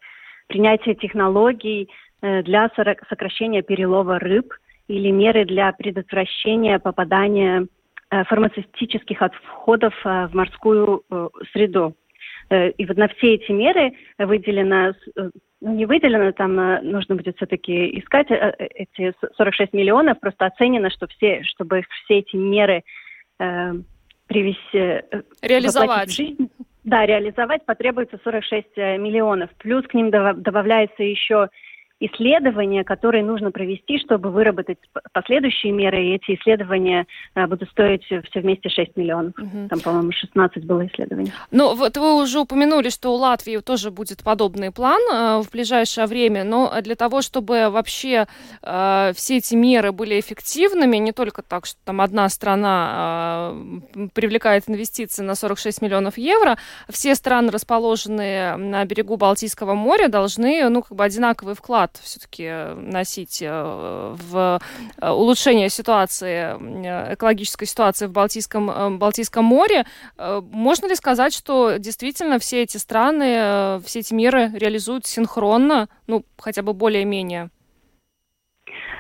[0.48, 1.88] принятие технологий
[2.20, 2.68] для
[3.08, 4.52] сокращения перелова рыб
[4.88, 7.68] или меры для предотвращения попадания
[8.10, 11.04] фармацевтических отходов в морскую
[11.52, 11.94] среду.
[12.50, 15.30] Э, и вот на все эти меры выделено э,
[15.60, 21.06] ну, не выделено, там э, нужно будет все-таки искать эти 46 миллионов, просто оценено, что
[21.08, 22.84] все, чтобы все эти меры
[23.38, 23.72] э,
[24.26, 25.02] привести...
[25.42, 26.08] Реализовать.
[26.08, 26.48] В жизнь,
[26.84, 29.50] да, реализовать потребуется 46 миллионов.
[29.58, 31.50] Плюс к ним добавляется еще
[32.00, 34.78] исследования, которые нужно провести, чтобы выработать
[35.12, 39.32] последующие меры, и эти исследования а, будут стоить все вместе 6 миллионов.
[39.36, 39.68] Угу.
[39.68, 41.32] Там, по-моему, 16 было исследований.
[41.50, 46.06] Ну, вот вы уже упомянули, что у Латвии тоже будет подобный план э, в ближайшее
[46.06, 48.26] время, но для того, чтобы вообще
[48.62, 54.68] э, все эти меры были эффективными, не только так, что там одна страна э, привлекает
[54.68, 56.58] инвестиции на 46 миллионов евро,
[56.88, 62.44] все страны, расположенные на берегу Балтийского моря, должны, ну, как бы одинаковый вклад вклад все-таки
[62.44, 64.60] э, носить э, в
[65.00, 66.52] э, улучшение ситуации,
[67.14, 69.84] экологической ситуации в Балтийском, Балтийском море.
[70.18, 76.62] Можно ли сказать, что действительно все эти страны, все эти меры реализуют синхронно, ну, хотя
[76.62, 77.48] бы более-менее?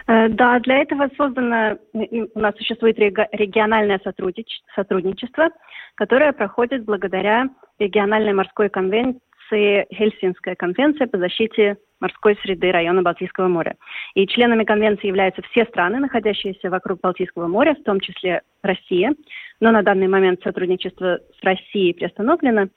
[0.06, 5.50] Да, для этого создано, у нас существует региональное сотрудничество,
[5.96, 7.48] которое проходит благодаря
[7.78, 9.20] региональной морской конвенции
[9.56, 13.76] Хельсинская конвенция по защите морской среды района Балтийского моря.
[14.14, 19.14] И членами конвенции являются все страны, находящиеся вокруг Балтийского моря, в том числе Россия.
[19.60, 22.68] Но на данный момент сотрудничество с Россией приостановлено.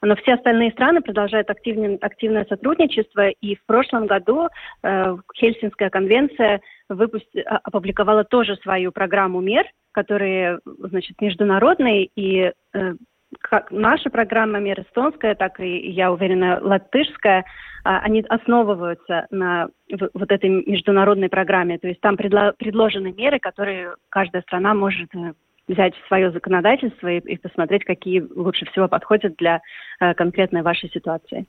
[0.00, 4.48] Но все остальные страны продолжают активное, активное сотрудничество, и в прошлом году
[4.82, 12.94] э, Хельсинская конвенция выпусти, а, опубликовала тоже свою программу мер, которые значит, международные, и э,
[13.40, 17.44] как наша программа мер эстонская, так и, я уверена, латышская,
[17.84, 19.68] а, они основываются на
[20.14, 21.78] вот этой международной программе.
[21.78, 25.32] То есть там предложены меры, которые каждая страна может э,
[25.68, 29.60] взять в свое законодательство и, и посмотреть, какие лучше всего подходят для
[30.00, 31.46] э, конкретной вашей ситуации.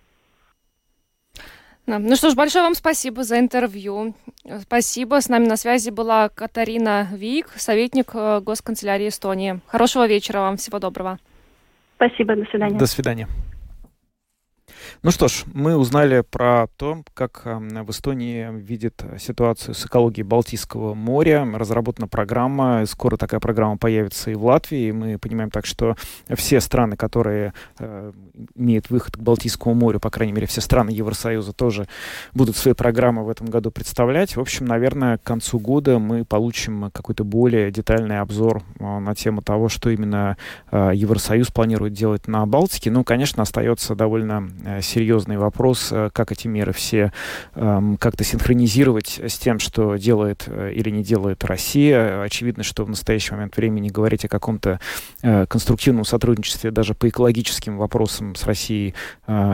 [1.88, 4.13] Ну что ж, большое вам спасибо за интервью.
[4.62, 5.21] Спасибо.
[5.21, 9.60] С нами на связи была Катарина Вик, советник э, Госканцелярии Эстонии.
[9.65, 10.58] Хорошего вечера вам.
[10.58, 11.17] Всего доброго.
[11.99, 12.35] Спасибо.
[12.38, 12.79] До свидания.
[12.79, 13.27] До свидания.
[15.03, 20.25] Ну что ж, мы узнали про то, как эм, в Эстонии видит ситуацию с экологией
[20.25, 21.47] Балтийского моря.
[21.53, 24.91] Разработана программа, скоро такая программа появится и в Латвии.
[24.91, 25.95] Мы понимаем так, что
[26.36, 28.12] все страны, которые э,
[28.55, 31.88] имеют выход к Балтийскому морю, по крайней мере, все страны Евросоюза тоже
[32.34, 34.36] будут свои программы в этом году представлять.
[34.36, 39.41] В общем, наверное, к концу года мы получим какой-то более детальный обзор э, на тему
[39.41, 40.38] того, что именно
[40.71, 42.91] э, Евросоюз планирует делать на Балтике.
[42.91, 47.11] Ну, конечно, остается довольно э, серьезный вопрос, э, как эти меры все
[47.55, 52.21] эм, как-то синхронизировать с тем, что делает э, или не делает Россия.
[52.23, 54.79] Очевидно, что в настоящий момент времени говорить о каком-то
[55.21, 58.93] конструктивном сотрудничестве даже по экологическим вопросам с Россией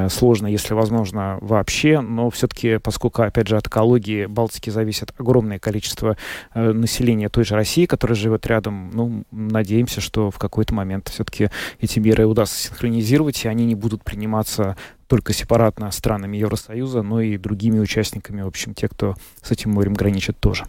[0.09, 2.01] сложно, если возможно, вообще.
[2.01, 6.17] Но все-таки, поскольку, опять же, от экологии Балтики зависит огромное количество
[6.53, 11.99] населения той же России, которая живет рядом, ну, надеемся, что в какой-то момент все-таки эти
[11.99, 14.75] меры удастся синхронизировать, и они не будут приниматься
[15.07, 19.93] только сепаратно странами Евросоюза, но и другими участниками, в общем, те, кто с этим морем
[19.93, 20.65] граничит тоже.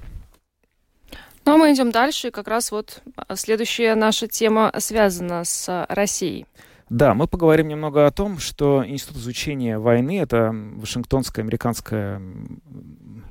[1.46, 2.28] Ну а мы идем дальше.
[2.28, 6.44] И как раз вот а, следующая наша тема связана с а, Россией.
[6.90, 12.20] Да, мы поговорим немного о том, что Институт изучения войны— это Вашингтонский американский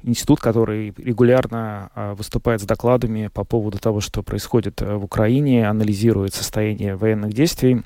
[0.03, 6.33] институт, который регулярно а, выступает с докладами по поводу того, что происходит в Украине, анализирует
[6.33, 7.83] состояние военных действий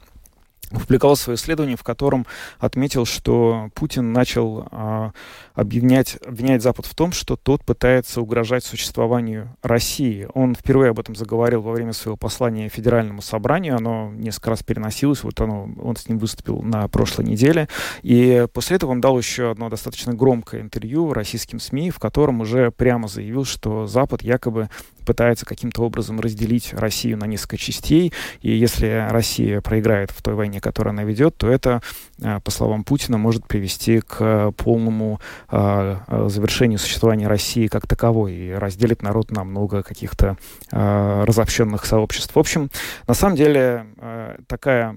[0.71, 2.25] опубликовал свое исследование, в котором
[2.60, 5.12] отметил, что Путин начал а,
[5.55, 10.27] обвинять, обвинять Запад в том, что тот пытается угрожать существованию России.
[10.34, 13.75] Он впервые об этом заговорил во время своего послания Федеральному собранию.
[13.75, 15.23] Оно несколько раз переносилось.
[15.23, 17.67] Вот оно, он с ним выступил на прошлой неделе.
[18.03, 22.71] И после этого он дал еще одно достаточно громкое интервью российским СМИ, в котором уже
[22.71, 24.69] прямо заявил, что Запад якобы
[25.10, 28.13] пытается каким-то образом разделить Россию на несколько частей.
[28.43, 31.82] И если Россия проиграет в той войне, которую она ведет, то это,
[32.22, 35.19] э, по словам Путина, может привести к полному
[35.50, 35.95] э,
[36.28, 40.38] завершению существования России как таковой и разделит народ на много каких-то
[40.72, 42.36] э, разобщенных сообществ.
[42.36, 42.69] В общем,
[43.08, 43.88] на самом деле
[44.45, 44.95] такая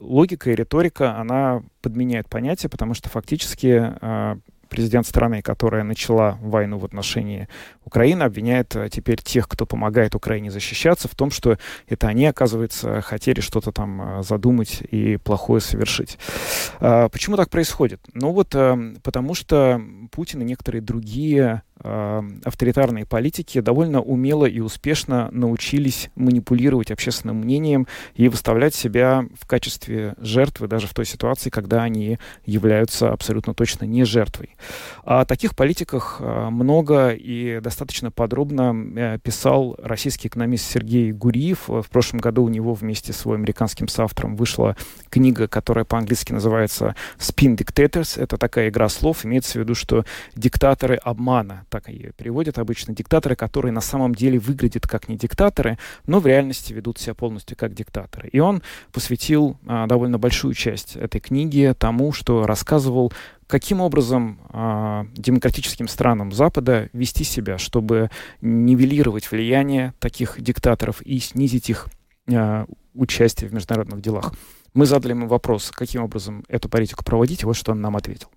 [0.00, 3.92] логика и риторика, она подменяет понятие, потому что фактически
[4.74, 7.46] президент страны, которая начала войну в отношении
[7.84, 13.00] Украины, обвиняет э, теперь тех, кто помогает Украине защищаться, в том, что это они, оказывается,
[13.02, 16.18] хотели что-то там э, задумать и плохое совершить.
[16.80, 18.00] А, почему так происходит?
[18.14, 25.28] Ну вот э, потому что Путин и некоторые другие авторитарные политики довольно умело и успешно
[25.32, 31.82] научились манипулировать общественным мнением и выставлять себя в качестве жертвы даже в той ситуации, когда
[31.82, 34.56] они являются абсолютно точно не жертвой.
[35.04, 41.68] О таких политиках много и достаточно подробно э, писал российский экономист Сергей Гуриев.
[41.68, 44.76] В прошлом году у него вместе с своим американским соавтором вышла
[45.10, 48.20] книга, которая по-английски называется «Spin Dictators».
[48.20, 49.24] Это такая игра слов.
[49.24, 54.38] Имеется в виду, что диктаторы обмана, так ее переводят обычно, диктаторы, которые на самом деле
[54.38, 58.28] выглядят как не диктаторы, но в реальности ведут себя полностью как диктаторы.
[58.28, 63.12] И он посвятил а, довольно большую часть этой книги тому, что рассказывал,
[63.48, 68.08] каким образом э, демократическим странам Запада вести себя, чтобы
[68.40, 71.88] нивелировать влияние таких диктаторов и снизить их
[72.28, 74.32] э, участие в международных делах.
[74.74, 78.28] Мы задали ему вопрос, каким образом эту политику проводить, и вот что он нам ответил.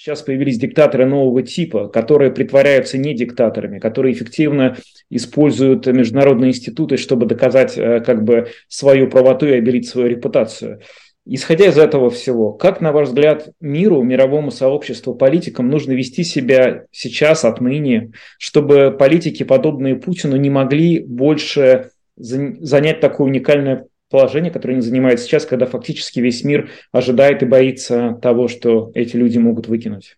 [0.00, 4.76] Сейчас появились диктаторы нового типа, которые притворяются не диктаторами, которые эффективно
[5.10, 10.82] используют международные институты, чтобы доказать э, как бы свою правоту и обелить свою репутацию.
[11.26, 16.84] Исходя из этого всего, как, на ваш взгляд, миру, мировому сообществу, политикам нужно вести себя
[16.92, 24.82] сейчас, отныне, чтобы политики, подобные Путину, не могли больше занять такое уникальное положение, которое они
[24.82, 30.16] занимают сейчас, когда фактически весь мир ожидает и боится того, что эти люди могут выкинуть?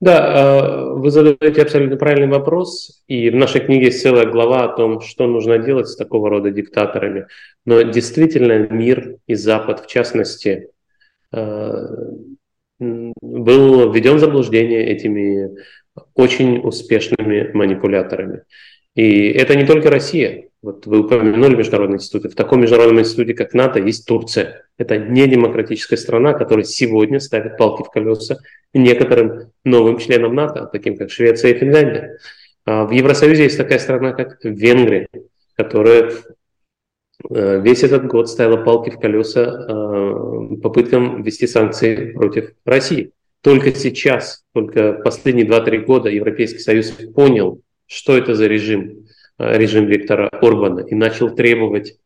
[0.00, 4.76] Да, э, вы задаете абсолютно правильный вопрос, и в нашей книге есть целая глава о
[4.76, 7.26] том, что нужно делать с такого рода диктаторами.
[7.64, 10.68] Но действительно мир и Запад, в частности,
[11.32, 11.86] э,
[12.78, 15.50] был введен в заблуждение этими
[16.14, 18.44] очень успешными манипуляторами.
[18.98, 20.48] И это не только Россия.
[20.60, 22.30] Вот вы упомянули международные институты.
[22.30, 24.66] В таком международном институте, как НАТО, есть Турция.
[24.76, 28.38] Это не демократическая страна, которая сегодня ставит палки в колеса
[28.74, 32.18] некоторым новым членам НАТО, таким как Швеция и Финляндия.
[32.64, 35.06] А в Евросоюзе есть такая страна, как Венгрия,
[35.54, 36.10] которая
[37.30, 43.12] э, весь этот год ставила палки в колеса э, попыткам ввести санкции против России.
[43.42, 49.06] Только сейчас, только последние 2-3 года Европейский Союз понял, что это за режим,
[49.38, 51.96] режим Виктора Орбана, и начал требовать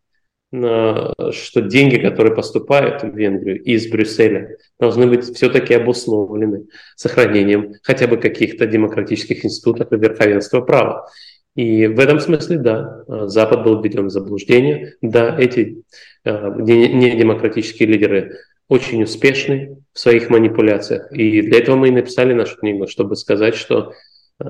[0.54, 8.18] что деньги, которые поступают в Венгрию из Брюсселя, должны быть все-таки обусловлены сохранением хотя бы
[8.18, 11.08] каких-то демократических институтов и верховенства права.
[11.56, 15.82] И в этом смысле, да, Запад был введен в заблуждение, да, эти
[16.26, 18.36] недемократические лидеры
[18.68, 21.10] очень успешны в своих манипуляциях.
[21.12, 23.94] И для этого мы и написали нашу книгу, чтобы сказать, что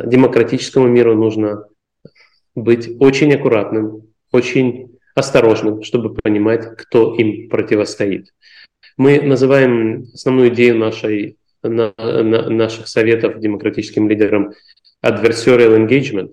[0.06, 1.66] демократическому миру нужно
[2.54, 8.32] быть очень аккуратным, очень осторожным, чтобы понимать, кто им противостоит.
[8.96, 14.52] Мы называем основную идею нашей, на, на, наших советов демократическим лидерам
[15.04, 16.32] adversarial engagement,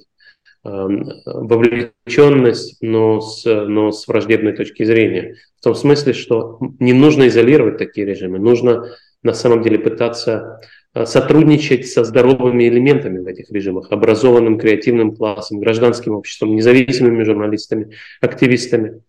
[0.65, 5.35] эм, вовлеченность, но с, но с враждебной точки зрения.
[5.59, 8.93] В том смысле, что не нужно изолировать такие режимы, нужно
[9.23, 10.61] на самом деле пытаться
[11.05, 19.01] сотрудничать со здоровыми элементами в этих режимах, образованным креативным классом, гражданским обществом, независимыми журналистами, активистами.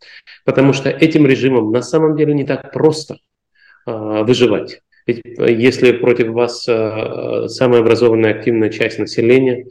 [0.44, 3.18] Потому что этим режимом на самом деле не так просто
[3.86, 4.82] э, выживать.
[5.06, 9.66] Ведь э, если против вас э, самая образованная активная часть населения,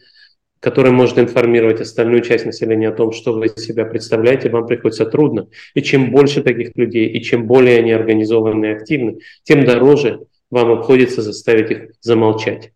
[0.59, 5.05] которая может информировать остальную часть населения о том, что вы из себя представляете, вам приходится
[5.05, 5.47] трудно.
[5.73, 10.71] И чем больше таких людей, и чем более они организованы и активны, тем дороже вам
[10.71, 12.71] обходится заставить их замолчать.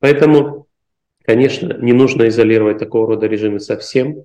[0.00, 0.66] Поэтому,
[1.24, 4.24] конечно, не нужно изолировать такого рода режимы совсем,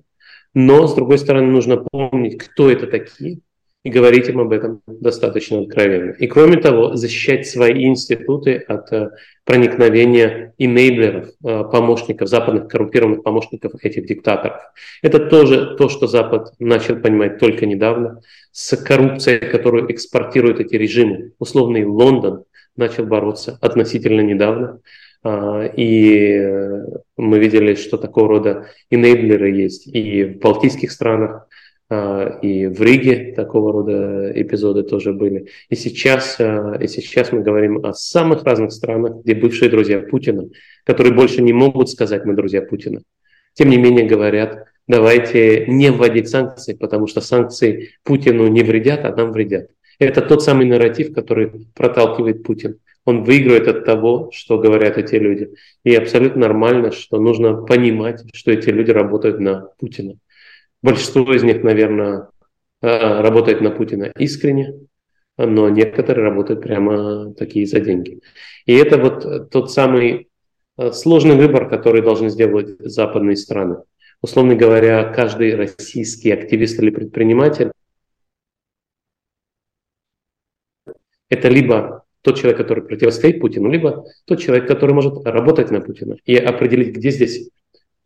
[0.54, 3.40] но, с другой стороны, нужно помнить, кто это такие,
[3.84, 6.12] и говорить им об этом достаточно откровенно.
[6.12, 9.10] И кроме того, защищать свои институты от э,
[9.44, 14.62] проникновения инейблеров, э, помощников, западных коррумпированных помощников этих диктаторов.
[15.02, 21.32] Это тоже то, что Запад начал понимать только недавно, с коррупцией, которую экспортируют эти режимы.
[21.38, 22.44] Условный Лондон
[22.76, 24.80] начал бороться относительно недавно.
[25.22, 26.38] А, и
[27.16, 31.48] мы видели, что такого рода инейблеры есть и в балтийских странах,
[31.90, 35.48] а, и в Риге такого рода эпизоды тоже были.
[35.68, 40.48] И сейчас, а, и сейчас мы говорим о самых разных странах, где бывшие друзья Путина,
[40.84, 43.00] которые больше не могут сказать «мы друзья Путина»,
[43.52, 49.14] тем не менее говорят, давайте не вводить санкции, потому что санкции Путину не вредят, а
[49.14, 49.70] нам вредят.
[49.98, 52.78] Это тот самый нарратив, который проталкивает Путин.
[53.04, 55.50] Он выигрывает от того, что говорят эти люди.
[55.84, 60.14] И абсолютно нормально, что нужно понимать, что эти люди работают на Путина.
[60.82, 62.28] Большинство из них, наверное,
[62.82, 64.74] э, работает на Путина искренне,
[65.36, 68.20] но некоторые работают прямо такие за деньги.
[68.66, 70.28] И это вот тот самый
[70.78, 73.78] э, сложный выбор, который должны сделать западные страны.
[74.22, 77.72] Условно говоря, каждый российский активист или предприниматель
[81.28, 86.16] это либо тот человек, который противостоит Путину, либо тот человек, который может работать на Путина
[86.24, 87.50] и определить, где здесь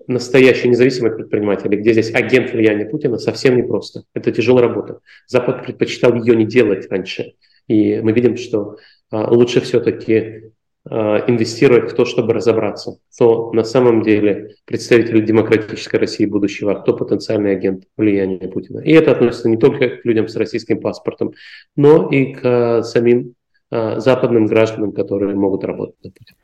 [0.08, 4.04] настоящий независимый предприниматель, где здесь агент влияния Путина, совсем непросто.
[4.14, 5.00] Это тяжелая работа.
[5.26, 7.34] Запад предпочитал ее не делать раньше.
[7.68, 8.78] И мы видим, что
[9.10, 10.52] а, лучше все-таки
[10.90, 16.96] инвестировать в то, чтобы разобраться, кто на самом деле представитель демократической России будущего, а кто
[16.96, 18.80] потенциальный агент влияния Путина.
[18.80, 21.32] И это относится не только к людям с российским паспортом,
[21.76, 23.34] но и к самим
[23.70, 26.38] а, западным гражданам, которые могут работать на Путина.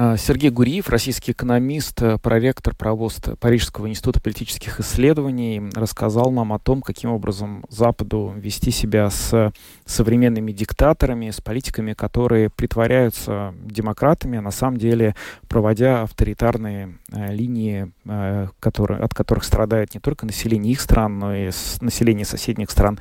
[0.00, 6.60] А, Сергей Гуриев, российский экономист, э, проректор провоз Парижского института политических исследований, рассказал нам о
[6.60, 9.52] том, каким образом Западу вести себя с
[9.86, 15.16] современными диктаторами, с политиками, которые притворяются демократами, а на самом деле
[15.48, 21.34] проводя авторитарные э, линии, э, которые, от которых страдает не только население их стран, но
[21.34, 23.00] и население соседних стран.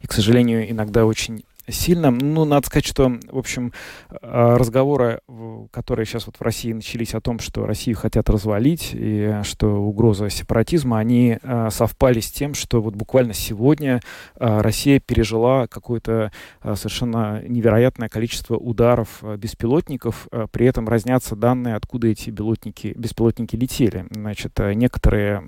[0.00, 2.10] И, к сожалению, иногда очень сильно.
[2.10, 3.72] Ну, надо сказать, что, в общем,
[4.10, 5.20] э, разговоры,
[5.70, 10.30] которые сейчас вот в России начались о том, что Россию хотят развалить и что угроза
[10.30, 14.00] сепаратизма, они э, совпали с тем, что вот буквально сегодня
[14.36, 22.30] э, Россия пережила какое-то совершенно невероятное количество ударов беспилотников, при этом разнятся данные, откуда эти
[22.30, 24.06] беспилотники, беспилотники летели.
[24.10, 25.42] Значит, некоторые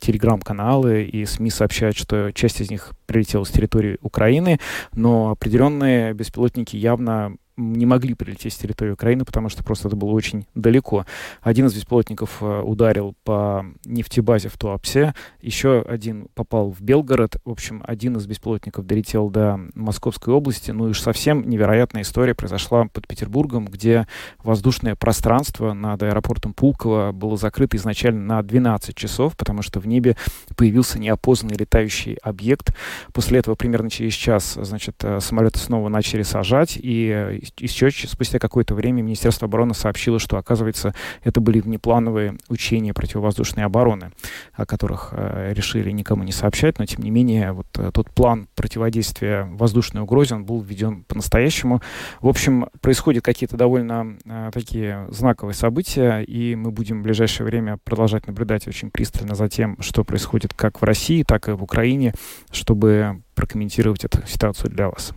[0.00, 4.58] телеграм-каналы и СМИ сообщают, что часть из них прилетела с территории Украины,
[4.94, 10.10] но определенные беспилотники явно не могли прилететь с территории Украины, потому что просто это было
[10.10, 11.04] очень далеко.
[11.42, 17.36] Один из беспилотников э, ударил по нефтебазе в Туапсе, еще один попал в Белгород.
[17.44, 20.70] В общем, один из беспилотников долетел до Московской области.
[20.70, 24.06] Ну и уж совсем невероятная история произошла под Петербургом, где
[24.42, 30.16] воздушное пространство над аэропортом Пулково было закрыто изначально на 12 часов, потому что в небе
[30.56, 32.74] появился неопознанный летающий объект.
[33.12, 38.74] После этого примерно через час, значит, э, самолеты снова начали сажать, и еще спустя какое-то
[38.74, 44.12] время Министерство обороны сообщило, что, оказывается, это были внеплановые учения противовоздушной обороны,
[44.52, 48.48] о которых э, решили никому не сообщать, но, тем не менее, вот э, тот план
[48.54, 51.80] противодействия воздушной угрозе, он был введен по-настоящему.
[52.20, 57.78] В общем, происходят какие-то довольно э, такие знаковые события, и мы будем в ближайшее время
[57.84, 62.14] продолжать наблюдать очень пристально за тем, что происходит как в России, так и в Украине,
[62.50, 65.12] чтобы прокомментировать эту ситуацию для вас.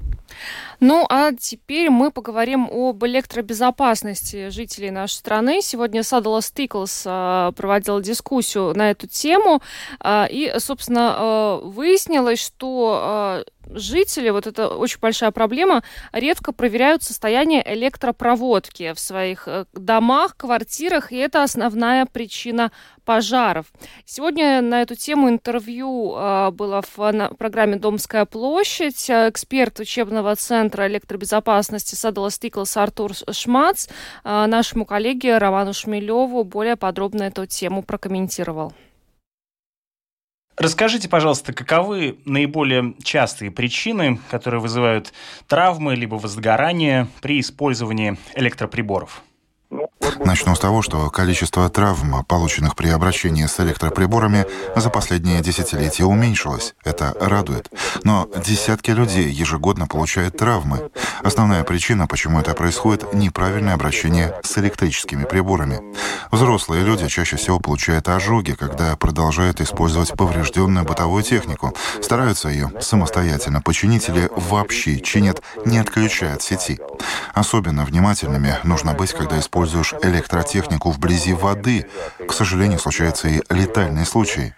[0.79, 5.61] Ну, а теперь мы поговорим об электробезопасности жителей нашей страны.
[5.61, 9.61] Сегодня Садала Стиклс а, проводила дискуссию на эту тему,
[9.99, 17.63] а, и, собственно, а, выяснилось, что жители, вот это очень большая проблема, редко проверяют состояние
[17.73, 22.71] электропроводки в своих э, домах, квартирах, и это основная причина
[23.05, 23.65] пожаров.
[24.05, 26.11] Сегодня на эту тему интервью
[26.51, 29.09] было в программе «Домская площадь».
[29.09, 33.87] Эксперт учебного центра электробезопасности Садала Стиклс Артур Шмац
[34.23, 38.73] э, нашему коллеге Роману Шмелеву более подробно эту тему прокомментировал.
[40.57, 45.11] Расскажите, пожалуйста, каковы наиболее частые причины, которые вызывают
[45.47, 49.21] травмы либо возгорание при использовании электроприборов?
[50.23, 54.45] Начну с того, что количество травм, полученных при обращении с электроприборами,
[54.75, 56.75] за последние десятилетия уменьшилось.
[56.83, 57.69] Это радует.
[58.03, 60.89] Но десятки людей ежегодно получают травмы.
[61.23, 65.81] Основная причина, почему это происходит, неправильное обращение с электрическими приборами.
[66.31, 73.61] Взрослые люди чаще всего получают ожоги, когда продолжают использовать поврежденную бытовую технику, стараются ее самостоятельно
[73.61, 76.79] починить или вообще чинят, не отключая от сети.
[77.33, 81.87] Особенно внимательными нужно быть, когда используешь электротехнику вблизи воды.
[82.27, 84.55] К сожалению, случаются и летальные случаи.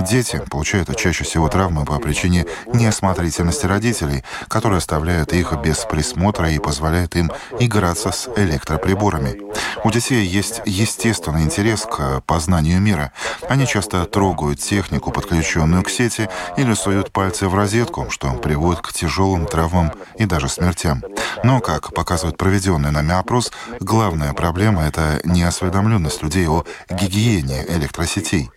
[0.00, 6.58] Дети получают чаще всего травмы по причине неосмотрительности родителей, которые оставляют их без присмотра и
[6.58, 9.40] позволяют им играться с электроприборами.
[9.84, 13.12] У детей есть естественный интерес к познанию мира.
[13.48, 18.92] Они часто трогают технику, подключенную к сети, или суют пальцы в розетку, что приводит к
[18.92, 21.02] тяжелым травмам и даже смертям.
[21.44, 28.50] Но, как показывает проведенный нами опрос, главная проблема— это неосведомленность людей о гигиене электросетей.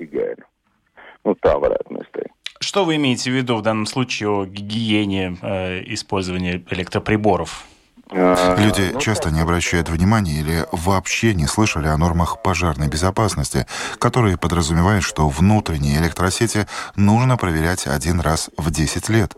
[1.24, 2.36] Tā varētu mēs teikt.
[2.62, 7.66] Что вы имеете в виду в данном случае о гигиене э, использования электроприборов?
[8.12, 13.66] Люди часто не обращают внимания или вообще не слышали о нормах пожарной безопасности,
[14.00, 16.68] которые подразумевают, что внутренние электросети
[16.98, 19.34] нужно проверять один раз в 10 лет.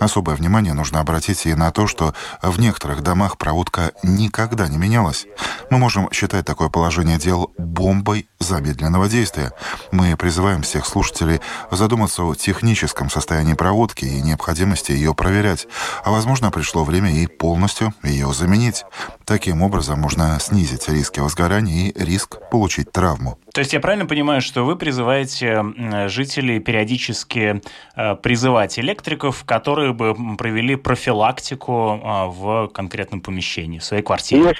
[0.00, 5.26] Особое внимание нужно обратить и на то, что в некоторых домах проводка никогда не менялась.
[5.70, 9.52] Мы можем считать такое положение дел бомбой замедленного действия.
[9.92, 11.40] Мы призываем всех слушателей
[11.70, 15.66] задуматься о техническом состоянии проводки и необходимости ее проверять.
[16.04, 18.84] А возможно, пришло время и полностью ее заменить.
[19.24, 23.38] Таким образом можно снизить риски возгорания и риск получить травму.
[23.54, 25.64] То есть я правильно понимаю, что вы призываете
[26.08, 27.62] жителей периодически
[27.94, 34.56] э, призывать электриков, которые бы провели профилактику а, в конкретном помещении, в своей квартире?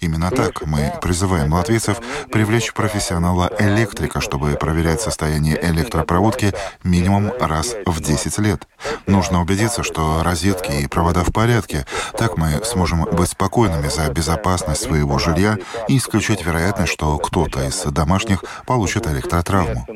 [0.00, 0.64] Именно так.
[0.66, 2.00] Мы призываем латвийцев
[2.32, 8.66] привлечь профессионала электрика, чтобы проверять состояние электропроводки минимум раз в 10 лет.
[9.06, 11.84] Нужно убедиться, что розетки и провода в порядке.
[12.16, 17.82] Так мы сможем быть спокойными за безопасность своего жилья и исключить вероятность, что кто-то из
[17.82, 19.86] домашних них получат электротравму.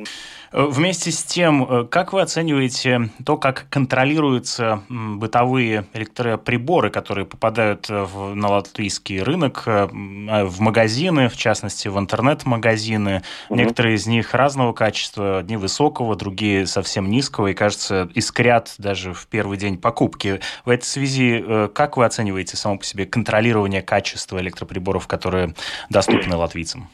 [0.53, 8.34] Вместе с тем, э, как вы оцениваете то, как контролируются бытовые электроприборы, которые попадают в,
[8.34, 13.22] на латвийский рынок, э, в магазины, в частности, в интернет-магазины?
[13.49, 13.59] Угу.
[13.59, 19.26] Некоторые из них разного качества, одни высокого, другие совсем низкого, и, кажется, искрят даже в
[19.28, 20.40] первый день покупки.
[20.66, 25.55] В этой связи, э, как вы оцениваете само по себе контролирование качества электроприборов, которые
[25.88, 26.90] доступны латвийцам?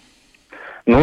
[0.88, 1.00] Ну,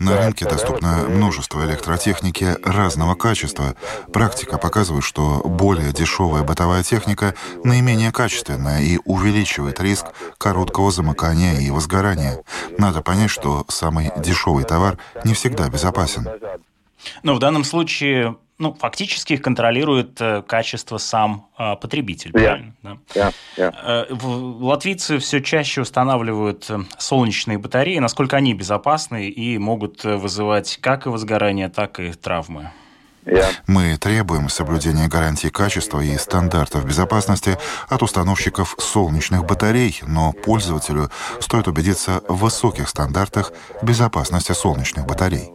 [0.00, 3.74] На рынке доступно множество электротехники разного качества.
[4.12, 7.34] Практика показывает, что более дешевая бытовая техника
[7.64, 10.04] наименее качественная и увеличивает риск
[10.36, 12.42] короткого замыкания и возгорания.
[12.76, 16.28] Надо понять, что самый дешевый товар не всегда безопасен.
[17.22, 22.44] Но в данном случае ну, фактически их контролирует э, качество сам э, потребитель, yeah.
[22.44, 22.74] правильно?
[22.82, 22.98] Да.
[23.14, 23.34] Yeah.
[23.56, 24.06] Yeah.
[24.10, 24.14] Э,
[24.64, 26.68] латвийцы все чаще устанавливают
[26.98, 27.98] солнечные батареи.
[27.98, 32.72] Насколько они безопасны и могут вызывать как и возгорание, так и травмы?
[33.66, 41.68] Мы требуем соблюдения гарантий качества и стандартов безопасности от установщиков солнечных батарей, но пользователю стоит
[41.68, 45.50] убедиться в высоких стандартах безопасности солнечных батарей.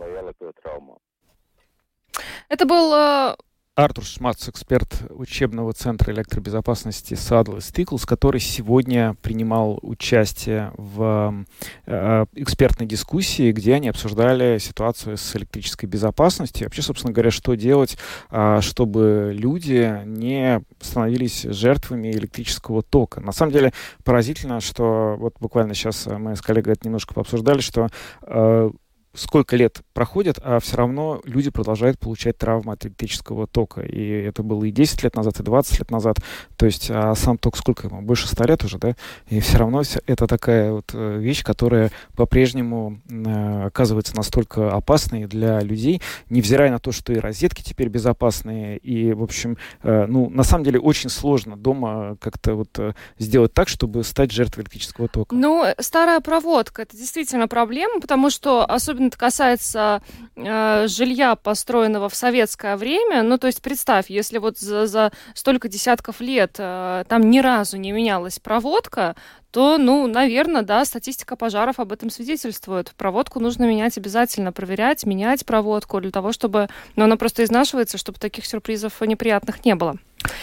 [2.53, 3.35] Это был э,
[3.73, 11.45] Артур Шмац, эксперт учебного центра электробезопасности Saddle Stickles, который сегодня принимал участие в
[11.87, 16.67] э, экспертной дискуссии, где они обсуждали ситуацию с электрической безопасностью.
[16.67, 17.97] Вообще, собственно говоря, что делать,
[18.29, 23.19] э, чтобы люди не становились жертвами электрического тока.
[23.19, 23.73] На самом деле
[24.03, 27.89] поразительно, что вот буквально сейчас мы с коллегой это немножко пообсуждали, что
[28.21, 28.69] э,
[29.13, 33.81] сколько лет проходит, а все равно люди продолжают получать травмы от электрического тока.
[33.81, 36.17] И это было и 10 лет назад, и 20 лет назад.
[36.57, 38.01] То есть а сам ток сколько ему?
[38.01, 38.95] Больше 100 лет уже, да?
[39.27, 45.59] И все равно это такая вот э, вещь, которая по-прежнему э, оказывается настолько опасной для
[45.59, 48.77] людей, невзирая на то, что и розетки теперь безопасные.
[48.77, 53.53] И, в общем, э, ну, на самом деле очень сложно дома как-то вот э, сделать
[53.53, 55.35] так, чтобы стать жертвой электрического тока.
[55.35, 60.01] Ну, старая проводка, это действительно проблема, потому что особенно это касается
[60.35, 63.23] э, жилья, построенного в советское время.
[63.23, 67.77] Ну, то есть представь, если вот за, за столько десятков лет э, там ни разу
[67.77, 69.15] не менялась проводка,
[69.53, 72.91] то, ну, наверное, да, статистика пожаров об этом свидетельствует.
[72.97, 76.69] Проводку нужно менять обязательно, проверять, менять проводку для того, чтобы...
[76.95, 79.97] Ну, она просто изнашивается, чтобы таких сюрпризов неприятных не было.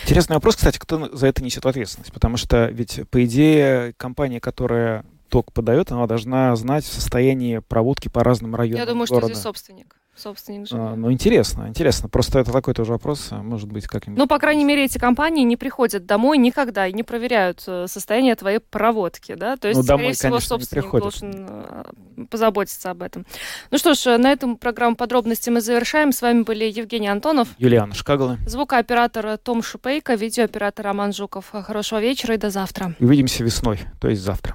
[0.04, 2.12] Интересный вопрос, кстати, кто за это несет ответственность?
[2.12, 8.22] Потому что ведь, по идее, компания, которая ток подает, она должна знать состояние проводки по
[8.22, 9.26] разным районам Я думаю, города.
[9.26, 9.96] что здесь собственник.
[10.16, 10.76] Собственник же.
[10.76, 12.08] А, ну, интересно, интересно.
[12.08, 14.18] Просто это такой тоже вопрос, а, может быть, как-нибудь...
[14.18, 18.34] Ну, по крайней мере, эти компании не приходят домой никогда и не проверяют э, состояние
[18.34, 19.56] твоей проводки, да?
[19.56, 23.24] То есть, ну, домой, скорее всего, конечно, собственник должен э, позаботиться об этом.
[23.70, 26.12] Ну что ж, на этом программу подробности мы завершаем.
[26.12, 27.48] С вами были Евгений Антонов.
[27.56, 28.36] Юлиана Шкагала.
[28.46, 31.50] Звукооператор Том Шупейко, видеооператор Роман Жуков.
[31.50, 32.94] Хорошего вечера и до завтра.
[33.00, 34.54] Увидимся весной, то есть завтра.